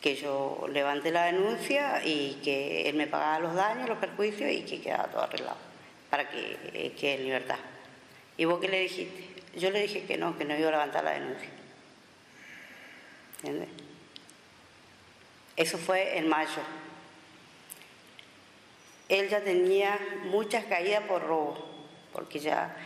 [0.00, 4.60] que yo levanté la denuncia y que él me pagaba los daños, los perjuicios y
[4.60, 5.65] que quedaba todo arreglado
[6.10, 7.58] para que eh, quede en libertad.
[8.36, 9.26] ¿Y vos qué le dijiste?
[9.56, 11.48] Yo le dije que no, que no iba a levantar la denuncia.
[13.38, 13.68] ¿Entiendes?
[15.56, 16.62] Eso fue en mayo.
[19.08, 21.56] Él ya tenía muchas caídas por robo,
[22.12, 22.76] porque ya,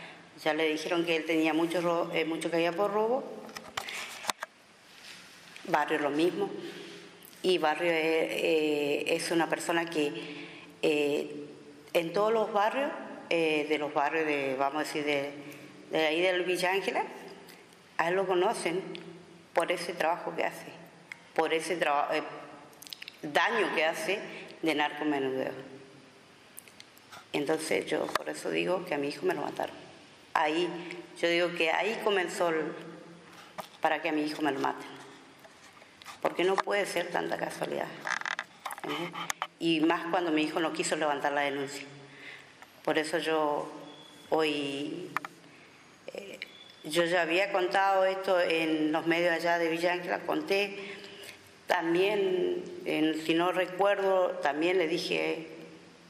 [0.41, 3.23] ya le dijeron que él tenía mucho, eh, mucho caídas por robo.
[5.65, 6.49] Barrio lo mismo.
[7.43, 10.41] Y Barrio eh, es una persona que
[11.93, 12.91] en todos los barrios
[13.33, 17.05] eh, de los barrios de, vamos a decir, de, ahí del Villa Ángela,
[17.97, 18.81] a él lo conocen
[19.53, 20.65] por ese trabajo que hace,
[21.33, 22.23] por ese eh,
[23.21, 24.19] daño que hace
[24.61, 25.53] de narcomenudeo.
[27.31, 29.77] Entonces yo por eso digo que a mi hijo me lo mataron.
[30.33, 30.67] Ahí,
[31.17, 32.51] yo digo que ahí comenzó
[33.79, 34.89] para que a mi hijo me lo maten.
[36.21, 37.87] Porque no puede ser tanta casualidad.
[39.57, 41.87] Y más cuando mi hijo no quiso levantar la denuncia.
[42.83, 43.71] Por eso yo
[44.29, 45.09] hoy,
[46.13, 46.39] eh,
[46.83, 50.77] yo ya había contado esto en los medios allá de Villanquila, conté.
[51.67, 52.63] También,
[53.23, 55.47] si no recuerdo, también le dije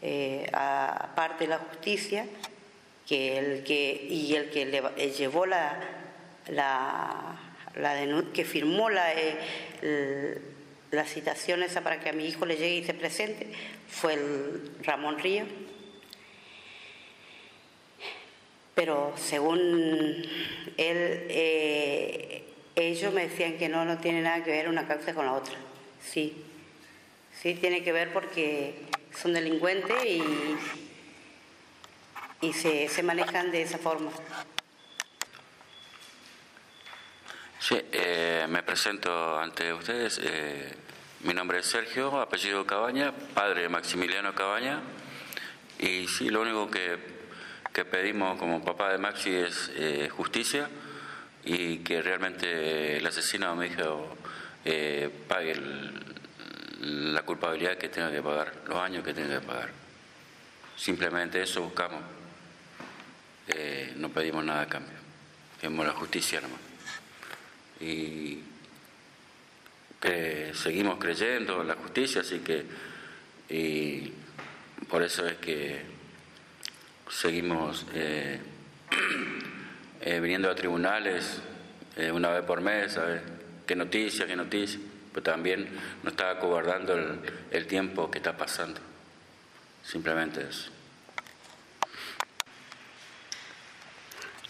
[0.01, 2.26] eh, a parte de la justicia
[3.05, 5.78] que el que y el que le, eh, llevó la,
[6.47, 7.38] la,
[8.34, 9.13] que firmó la,
[10.89, 13.51] la citación esa para que a mi hijo le llegue y se presente
[13.88, 15.45] fue el Ramón Río
[18.82, 22.43] pero según él, eh,
[22.75, 25.53] ellos me decían que no, no tiene nada que ver una causa con la otra.
[26.03, 26.43] Sí,
[27.39, 28.82] sí tiene que ver porque
[29.15, 30.23] son delincuentes y,
[32.41, 34.09] y se, se manejan de esa forma.
[37.59, 40.19] Sí, eh, me presento ante ustedes.
[40.23, 40.73] Eh,
[41.19, 44.82] mi nombre es Sergio, apellido Cabaña, padre de Maximiliano Cabaña.
[45.77, 47.20] Y sí, lo único que
[47.74, 50.69] que pedimos como papá de Maxi es eh, justicia
[51.43, 54.17] y que realmente el asesino mi hijo
[54.65, 55.55] eh, pague
[56.80, 59.69] la culpabilidad que tenga que pagar, los años que tenga que pagar.
[60.76, 62.01] Simplemente eso buscamos.
[63.47, 64.97] Eh, no pedimos nada a cambio.
[65.59, 66.59] Queremos la justicia nomás.
[67.80, 68.43] Y
[70.53, 72.65] seguimos creyendo en la justicia, así que
[73.51, 74.13] y
[74.88, 75.82] por eso es que
[77.12, 78.39] seguimos eh,
[80.01, 81.41] eh, viniendo a tribunales
[81.97, 83.22] eh, una vez por mes, a ver
[83.68, 84.80] qué noticia, qué noticia,
[85.14, 85.68] pero también
[86.03, 86.95] nos está acobardando
[87.51, 88.80] el, tiempo que está pasando.
[89.84, 90.72] Simplemente eso.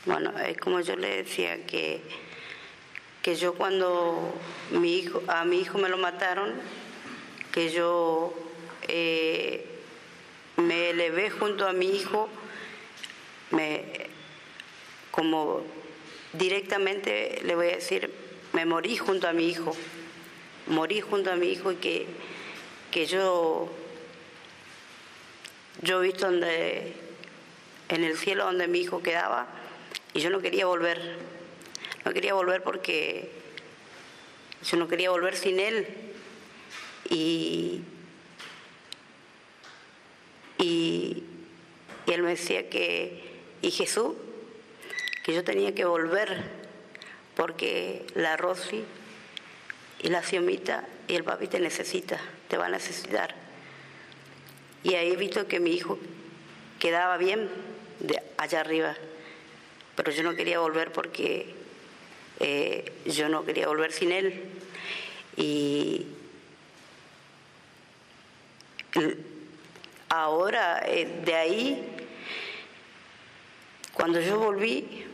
[0.05, 2.01] Bueno, es como yo le decía que,
[3.21, 4.33] que yo cuando
[4.71, 6.53] mi hijo, a mi hijo me lo mataron,
[7.51, 8.33] que yo
[10.57, 12.29] me elevé junto a mi hijo
[13.51, 13.83] me,
[15.11, 15.63] como
[16.33, 18.13] directamente le voy a decir,
[18.53, 19.75] me morí junto a mi hijo,
[20.67, 22.05] morí junto a mi hijo y que,
[22.91, 23.69] que yo,
[25.81, 26.93] yo he visto donde,
[27.89, 29.47] en el cielo donde mi hijo quedaba
[30.13, 31.17] y yo no quería volver,
[32.05, 33.31] no quería volver porque
[34.63, 35.87] yo no quería volver sin él.
[37.09, 37.81] Y,
[40.57, 41.23] y
[42.07, 43.30] él me decía que
[43.61, 44.13] y Jesús,
[45.23, 46.43] que yo tenía que volver
[47.35, 48.83] porque la Rosy
[50.01, 53.35] y la Xiomita y el papi te necesita, te va a necesitar.
[54.83, 55.99] Y ahí he visto que mi hijo
[56.79, 57.49] quedaba bien
[58.37, 58.95] allá arriba,
[59.95, 61.53] pero yo no quería volver porque
[62.39, 64.41] eh, yo no quería volver sin él.
[65.37, 66.07] Y
[70.09, 72.00] ahora, eh, de ahí,
[74.01, 75.05] cuando yo volví,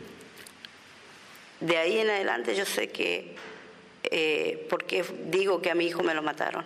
[1.59, 3.35] de ahí en adelante yo sé que,
[4.03, 6.63] eh, porque digo que a mi hijo me lo mataron,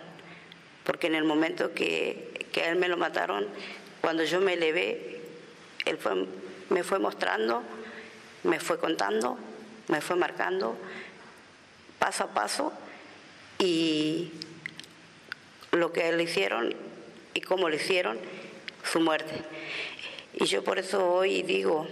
[0.84, 3.48] porque en el momento que, que a él me lo mataron,
[4.00, 5.20] cuando yo me elevé,
[5.84, 5.98] él
[6.70, 7.64] me fue mostrando,
[8.44, 9.36] me fue contando,
[9.88, 10.76] me fue marcando
[11.98, 12.72] paso a paso
[13.58, 14.30] y
[15.72, 16.72] lo que le hicieron
[17.34, 18.16] y cómo le hicieron
[18.84, 19.42] su muerte.
[20.34, 21.88] Y yo por eso hoy digo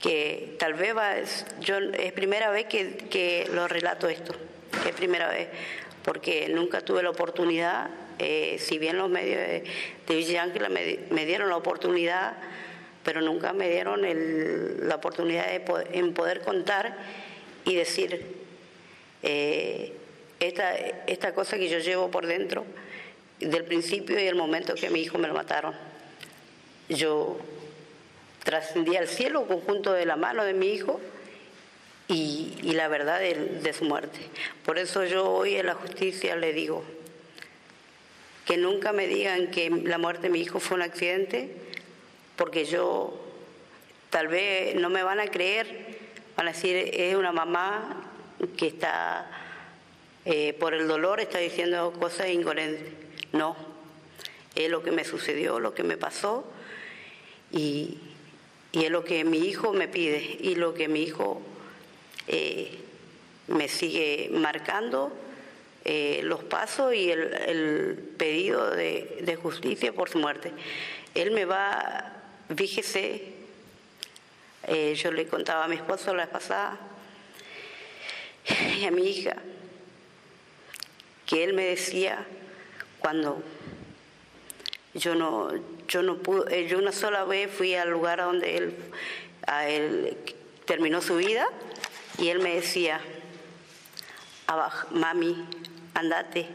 [0.00, 1.14] que tal vez va,
[1.60, 4.34] yo es primera vez que, lo relato esto,
[4.86, 5.48] es primera vez,
[6.04, 9.64] porque nunca tuve la oportunidad, eh, si bien los medios de,
[10.08, 12.36] Villa Ángela me, dieron la oportunidad,
[13.04, 14.02] pero nunca me dieron
[14.88, 16.96] la oportunidad de poder, en poder contar
[17.64, 18.36] y decir
[19.22, 19.92] eh,
[20.40, 22.64] esta, esta cosa que yo llevo por dentro
[23.40, 25.74] del principio y el momento que mi hijo me lo mataron.
[26.88, 27.38] Yo
[28.48, 31.02] trascendí al cielo conjunto de la mano de mi hijo
[32.08, 34.20] y, la verdad de, su muerte.
[34.64, 36.82] Por eso yo hoy en la justicia le digo
[38.46, 41.50] que nunca me digan que la muerte de mi hijo fue un accidente,
[42.36, 43.22] porque yo
[44.08, 45.98] tal vez no me van a creer,
[46.34, 48.02] van a decir es una mamá
[48.56, 49.30] que está
[50.24, 52.94] eh, por el dolor está diciendo cosas incoherentes.
[53.34, 53.56] No,
[54.54, 56.50] es lo que me sucedió, lo que me pasó
[57.52, 57.98] y,
[58.72, 61.40] es lo que mi hijo me pide y lo que mi hijo
[62.26, 62.78] eh,
[63.48, 65.12] me sigue marcando
[65.84, 70.52] eh, los pasos y el, pedido de, justicia por su muerte.
[71.14, 72.12] Él me va,
[72.54, 73.32] fíjese,
[74.64, 76.78] eh, yo le contaba a mi esposo la vez pasada
[78.78, 79.36] y a mi hija
[81.24, 82.26] que él me decía,
[82.98, 83.42] cuando
[84.94, 85.50] yo no,
[85.88, 88.76] yo no pude, eh, yo una sola vez fui al lugar donde él,
[89.46, 90.16] a él
[90.66, 91.48] terminó su vida
[92.18, 93.00] y él me decía,
[94.46, 95.46] abajo, mami,
[95.94, 96.46] andate,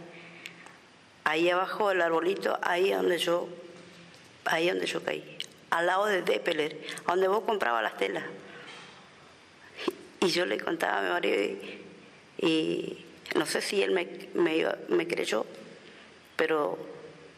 [1.23, 3.49] ahí abajo del arbolito, ahí donde yo,
[4.45, 5.37] ahí donde yo caí,
[5.71, 8.23] al lado de Depeler, donde vos comprabas las telas.
[10.21, 11.57] Y yo le contaba a mi marido
[12.37, 13.05] y,
[13.35, 15.45] no sé si él me, me, me creyó,
[16.35, 16.77] pero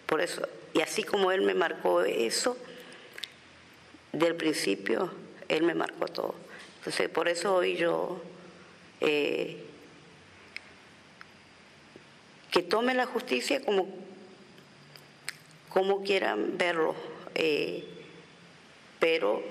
[0.06, 2.58] por eso, y así como Él me marcó eso,
[4.12, 5.10] del principio,
[5.48, 6.36] Él me marcó todo.
[6.80, 8.22] Entonces, por eso hoy yo,
[9.00, 9.64] eh,
[12.52, 13.88] que tome la justicia como,
[15.70, 16.94] como quieran verlo,
[17.36, 17.86] eh,
[19.00, 19.44] pero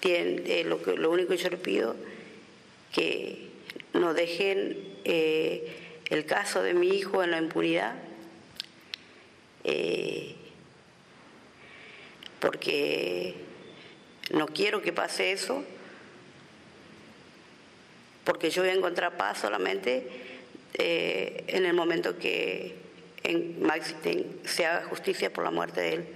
[0.00, 1.96] eh, lo, lo único que yo le pido,
[2.94, 3.50] que
[3.92, 8.07] no dejen el caso de mi hijo en la impunidad,
[9.70, 10.34] eh,
[12.40, 13.34] porque
[14.30, 15.62] no quiero que pase eso,
[18.24, 20.08] porque yo voy a encontrar paz solamente
[20.72, 22.76] eh, en el momento que
[23.24, 23.58] en
[24.44, 26.06] se haga justicia por la muerte de él,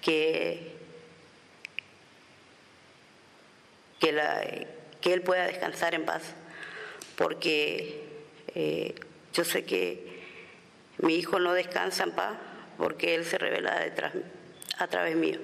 [0.00, 0.72] que,
[4.00, 6.22] que él pueda descansar en paz,
[7.16, 8.02] porque
[8.56, 8.96] eh,
[9.32, 10.20] yo sé que
[10.98, 12.36] mi hijo no descansa en paz
[12.82, 14.12] porque Él se revela detrás,
[14.76, 15.38] a través mío.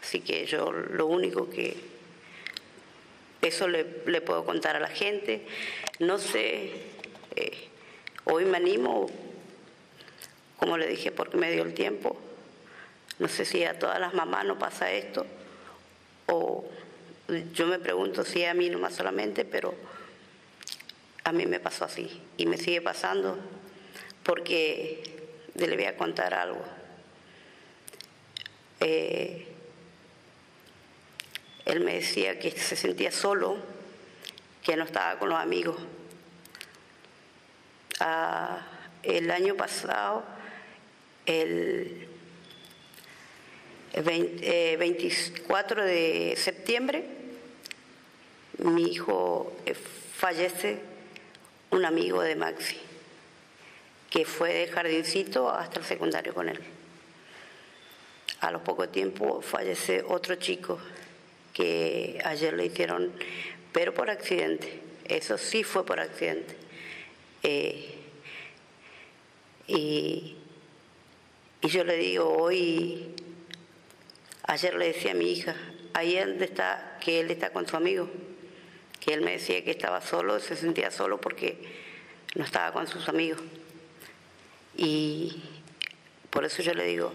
[0.00, 1.76] Así que yo lo único que
[3.42, 5.44] eso le, puedo contar a la gente.
[5.98, 6.70] No sé,
[7.34, 7.68] eh,
[8.26, 9.10] hoy me animo,
[10.56, 12.16] como le dije, porque me dio el tiempo.
[13.18, 15.26] No sé si a todas las mamás no pasa esto,
[16.26, 16.64] o
[17.54, 19.74] yo me pregunto si a mí no más solamente, pero
[21.24, 23.36] a mí me pasó así y me sigue pasando
[24.22, 25.19] porque
[25.66, 26.62] le voy a contar algo.
[28.80, 29.46] Eh,
[31.66, 33.58] él me decía que se sentía solo,
[34.62, 35.76] que no estaba con los amigos.
[38.00, 38.66] Ah,
[39.02, 40.24] el año pasado,
[41.26, 42.08] el
[43.94, 47.04] 24 eh, de septiembre,
[48.58, 50.80] mi hijo eh, fallece,
[51.70, 52.89] un amigo de Maxi
[54.10, 56.58] que fue de jardincito hasta el secundario con él.
[58.40, 60.78] A los poco tiempo fallece otro chico
[61.52, 63.12] que ayer le hicieron
[63.72, 64.80] pero por accidente.
[65.04, 66.56] Eso sí fue por accidente.
[67.42, 67.94] Eh,
[69.66, 70.36] y,
[71.60, 73.14] y yo le digo, hoy,
[74.44, 75.54] ayer le decía a mi hija,
[75.94, 78.08] ahí donde está, que él está con su amigo,
[78.98, 81.58] que él me decía que estaba solo, se sentía solo porque
[82.34, 83.40] no estaba con sus amigos.
[84.80, 85.42] Y
[86.30, 87.12] por eso yo le digo,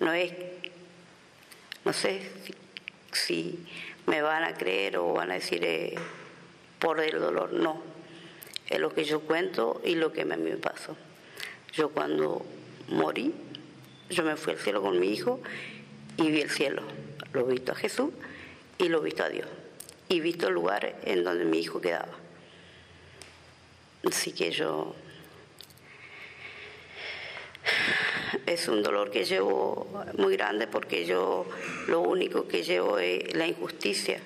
[0.00, 0.32] no es,
[1.82, 2.30] no sé
[3.10, 3.58] si,
[4.06, 5.94] me van a creer o van a decir eh,
[6.78, 7.82] por el dolor, no,
[8.68, 10.94] es lo que yo cuento y lo que a mí me pasó.
[11.72, 12.44] Yo cuando
[12.88, 13.32] morí,
[14.10, 15.40] yo me fui al cielo con mi hijo
[16.18, 16.82] y vi el cielo.
[17.32, 18.10] Lo he visto a Jesús
[18.76, 19.48] y lo he visto a Dios.
[20.10, 22.12] Y visto el lugar en donde mi hijo quedaba.
[24.04, 24.94] Así que yo...
[28.46, 31.46] Es un dolor que llevo muy grande porque yo
[31.88, 34.20] lo único que llevo es la injusticia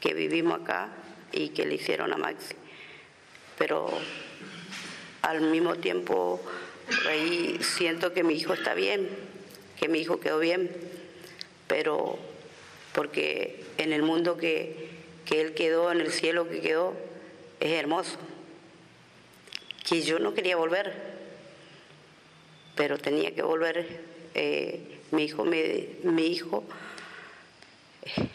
[0.00, 0.88] que vivimos acá
[1.32, 2.54] y que le hicieron a Maxi.
[3.58, 3.90] Pero
[5.22, 6.40] al mismo tiempo
[7.08, 9.08] ahí siento que mi hijo está bien,
[9.78, 10.70] que mi hijo quedó bien,
[11.66, 12.18] pero
[12.92, 14.88] porque en el mundo que,
[15.30, 16.94] él quedó, en el cielo que quedó,
[17.60, 18.16] es hermoso.
[19.88, 21.17] Que yo no quería volver,
[22.78, 23.84] pero tenía que volver.
[24.34, 26.62] Eh, mi hijo, me, mi hijo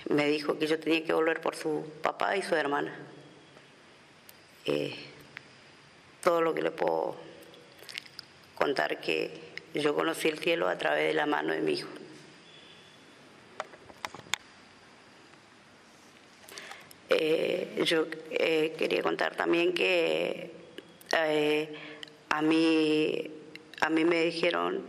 [0.09, 2.93] me dijo que yo tenía que volver por su papá y su hermana.
[4.65, 4.93] Eh,
[6.21, 7.15] todo lo que le puedo
[8.55, 9.31] contar que
[9.75, 11.89] yo conocí el cielo a través de la mano de mi hijo.
[17.09, 20.51] Eh, yo quería contar también que
[22.29, 23.42] a mí
[23.83, 24.81] a mí me dijeron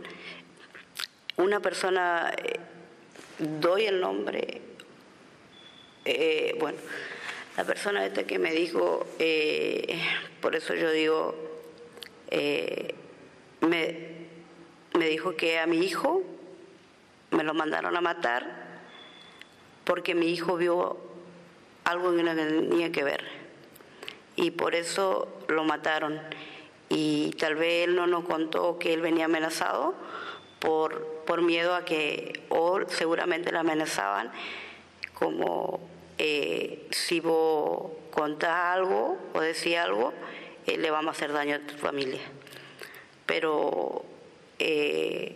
[1.35, 2.31] una persona
[3.37, 4.61] doy el nombre
[6.59, 6.77] bueno
[7.57, 9.05] la persona esta que me dijo
[10.39, 11.35] por eso yo digo
[13.61, 13.97] me,
[14.97, 16.23] me dijo que a mi hijo
[17.31, 18.79] me lo mandaron a matar
[19.83, 20.97] porque mi hijo vio
[21.83, 23.25] algo que no tenía que ver
[24.35, 26.19] y por eso lo mataron.
[26.89, 29.95] Y tal vez él no nos contó que él venía amenazado
[30.59, 34.31] por, por miedo a que, o seguramente le amenazaban,
[35.13, 35.79] como
[36.17, 40.13] eh, si vos contás algo o decís algo,
[40.65, 42.21] eh, le vamos a hacer daño a tu familia.
[43.25, 44.05] Pero
[44.59, 45.35] eh,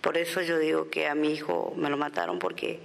[0.00, 2.80] por eso yo digo que a mi hijo me lo mataron porque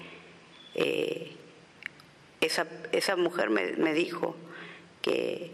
[2.41, 4.35] esa, esa mujer me, dijo
[5.01, 5.51] que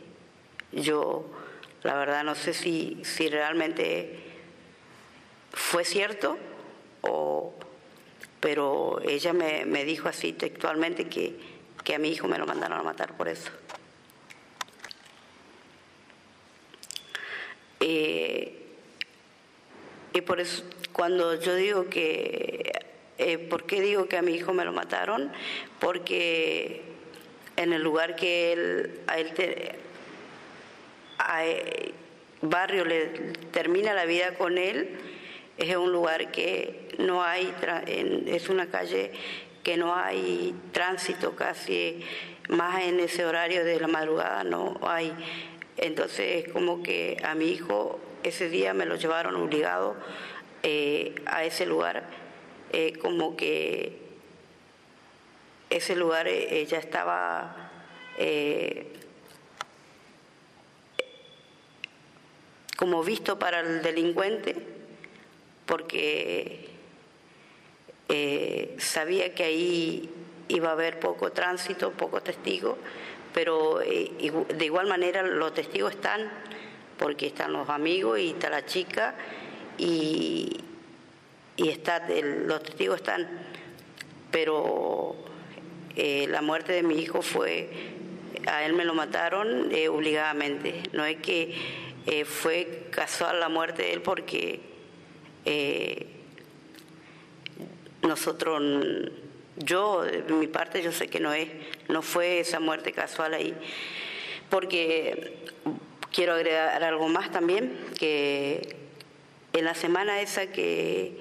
[0.71, 1.25] yo,
[1.83, 4.19] la verdad no sé si, si realmente
[5.51, 6.37] fue cierto
[7.01, 7.53] o
[8.39, 11.35] pero ella me, me dijo así textualmente que,
[11.83, 13.51] que a mi hijo me lo mandaron a matar por eso.
[17.81, 18.55] Eh,
[20.13, 22.71] y por eso, cuando yo digo que,
[23.17, 25.31] eh, ¿por qué digo que a mi hijo me lo mataron?
[25.79, 26.81] Porque
[27.55, 29.33] en el lugar que él, a él,
[31.19, 31.93] a eh,
[32.41, 33.07] barrio le
[33.51, 34.97] termina la vida con él,
[35.57, 37.53] es un lugar que no hay,
[38.27, 39.11] es una calle
[39.63, 42.01] que no hay tránsito casi,
[42.47, 45.13] más en ese horario de la madrugada no hay.
[45.77, 49.95] Entonces, como que a mi hijo ese día me lo llevaron obligado
[50.63, 52.03] eh, a ese lugar,
[52.71, 53.99] eh, como que
[55.69, 57.69] ese lugar ya estaba
[62.79, 64.55] como visto para el delincuente,
[65.65, 66.69] porque
[68.77, 70.09] sabía que ahí
[70.47, 72.77] iba a haber poco tránsito, poco testigo,
[73.33, 76.31] pero de igual manera los testigos están
[76.97, 79.15] porque están los amigos y está la chica
[79.77, 80.59] y,
[81.55, 82.07] y está,
[82.45, 83.27] los testigos están,
[84.31, 85.15] pero
[85.95, 87.69] eh, la muerte de mi hijo fue,
[88.47, 91.55] a él me lo mataron eh, obligadamente, no es que
[92.09, 94.61] eh, fue casual la muerte de él porque
[98.01, 98.61] nosotros,
[99.57, 101.47] yo, de mi parte, yo sé que no es,
[101.87, 103.55] no fue esa muerte casual ahí,
[104.49, 105.39] porque
[106.11, 108.75] Quiero agregar algo más también, que
[109.53, 111.13] en la semana esa que,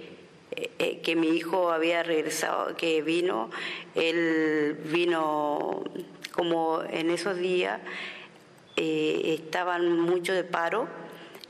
[0.57, 3.51] eh, que mi hijo había regresado, que vino,
[3.95, 5.85] él vino
[6.33, 7.81] como en esos días,
[8.81, 10.89] eh, estaban mucho de paro.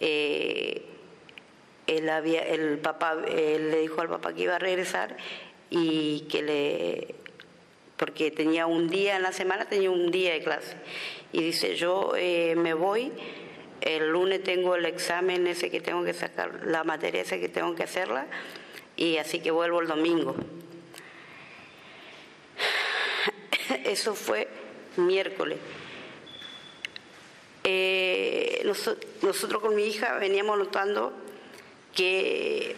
[0.01, 0.85] Eh,
[1.87, 5.17] él había, el papá, le dijo al papá que iba a regresar
[5.71, 7.15] y que le
[7.99, 10.77] porque tenía un día en la semana, tenía un día de clase.
[11.33, 13.13] Y dice, yo eh, me voy,
[13.81, 17.75] el lunes tengo el examen ese que tengo que sacar, la materia esa que tengo
[17.75, 18.27] que hacerla,
[18.97, 20.37] y así que vuelvo el domingo.
[23.85, 24.49] Eso fue
[24.97, 25.59] miércoles.
[27.71, 31.13] Eh, nosotros con mi hija veníamos notando
[31.95, 32.75] que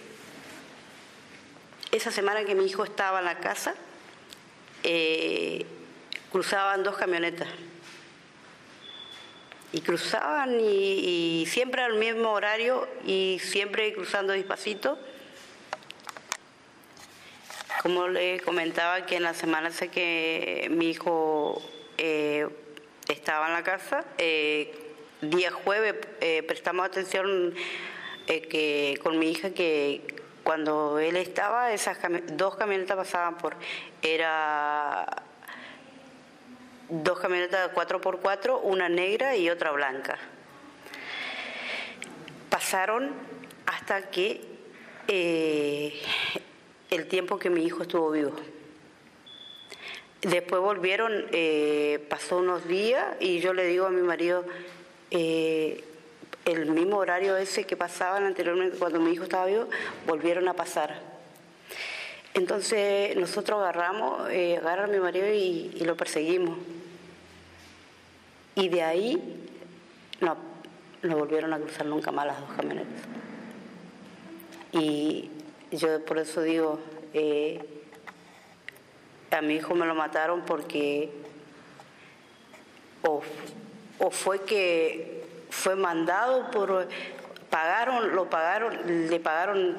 [1.93, 3.77] esa semana que mi hijo estaba en la casa,
[4.83, 5.65] eh,
[6.33, 7.47] cruzaban dos camionetas.
[9.73, 14.99] Y cruzaban y, siempre al mismo horario y siempre cruzando despacito.
[17.81, 21.63] Como le comentaba que en la semana sé que mi hijo
[21.97, 22.49] eh,
[23.13, 24.75] estaba en la casa, eh,
[25.21, 25.95] día jueves
[26.47, 27.55] prestamos atención
[28.27, 31.99] que con mi hija que cuando él estaba, esas
[32.33, 33.57] dos camionetas pasaban por,
[34.03, 35.07] era
[36.91, 40.19] dos camionetas 4x4, una negra y otra blanca.
[42.49, 43.13] Pasaron
[43.67, 44.41] hasta que
[45.07, 46.01] eh,
[46.91, 48.35] el tiempo que mi hijo estuvo vivo.
[50.23, 54.45] Después volvieron, eh, pasó unos días y yo le digo a mi marido,
[55.11, 55.83] eh,
[56.45, 59.69] el mismo horario ese que pasaban anteriormente cuando mi hijo estaba vivo,
[60.07, 61.01] volvieron a pasar.
[62.35, 66.59] Entonces nosotros agarramos, eh, agarran a mi marido y, lo perseguimos.
[68.55, 69.47] Y de ahí
[70.21, 70.37] no,
[71.03, 73.03] no volvieron a cruzar nunca más las dos camionetas.
[74.73, 75.31] Y
[75.73, 76.79] yo por eso digo,
[77.15, 77.80] eh,
[79.31, 81.11] a mi hijo me lo mataron porque
[83.03, 86.89] o fue que fue mandado por
[87.49, 89.77] pagaron lo pagaron le pagaron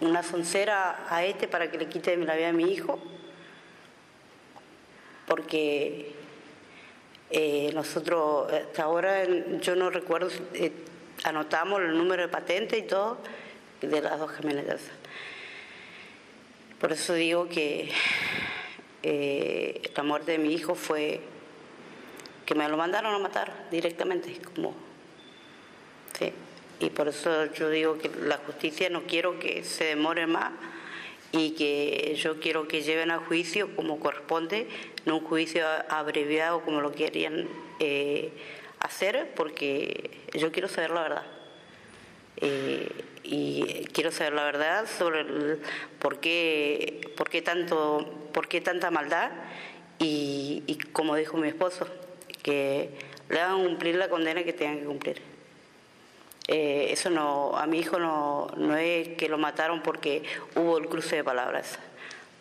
[0.00, 2.98] una soncera a este para que le quite la vida a mi hijo.
[5.26, 6.12] Porque
[7.30, 9.24] eh, nosotros hasta ahora
[9.60, 10.72] yo no recuerdo eh,
[11.24, 13.18] anotamos el número de patente y todo
[13.80, 14.82] de las dos camionetas.
[16.78, 17.90] Por eso digo que
[19.08, 21.20] eh, la muerte de mi hijo fue
[22.44, 24.74] que me lo mandaron a matar directamente como.
[26.80, 30.50] Y por eso yo digo que la justicia no quiero que se demore más
[31.30, 34.66] y que yo quiero que lleven a juicio como corresponde,
[35.04, 38.32] no un juicio abreviado como lo querían eh,
[38.80, 41.26] hacer, porque yo quiero saber la verdad.
[42.38, 42.88] Eh,
[43.28, 45.24] y quiero saber la verdad sobre
[45.98, 49.30] por, qué, por, qué tanto, por qué tanta maldad
[49.98, 51.86] y, y como dijo mi esposo,
[52.42, 52.90] que
[53.28, 55.22] le hagan cumplir la condena que tengan que cumplir.
[56.48, 60.22] Eh, eso no, a mi hijo no, no es que lo mataron porque
[60.54, 61.78] hubo el cruce de palabras,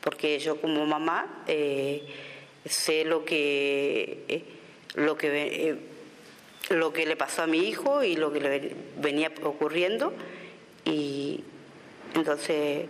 [0.01, 2.05] porque yo como mamá eh,
[2.65, 4.43] sé lo que, eh,
[4.93, 5.75] lo, que,
[6.69, 10.13] lo que le pasó a mi hijo y lo que le venía ocurriendo
[10.85, 11.43] y
[12.13, 12.87] entonces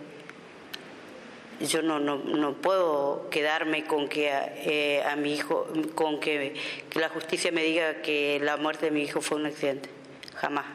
[1.60, 6.54] yo no, no, no puedo quedarme con que a, mi hijo, con que
[6.94, 9.88] la justicia me diga que la muerte de mi hijo fue un accidente,
[10.34, 10.66] jamás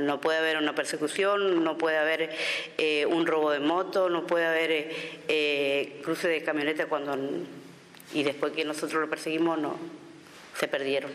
[0.00, 2.30] no puede haber una persecución, no puede haber
[2.78, 7.16] eh, un robo de moto, no puede haber eh, eh, cruce de camioneta cuando
[8.12, 9.76] y después que nosotros lo perseguimos no
[10.58, 11.10] se perdieron.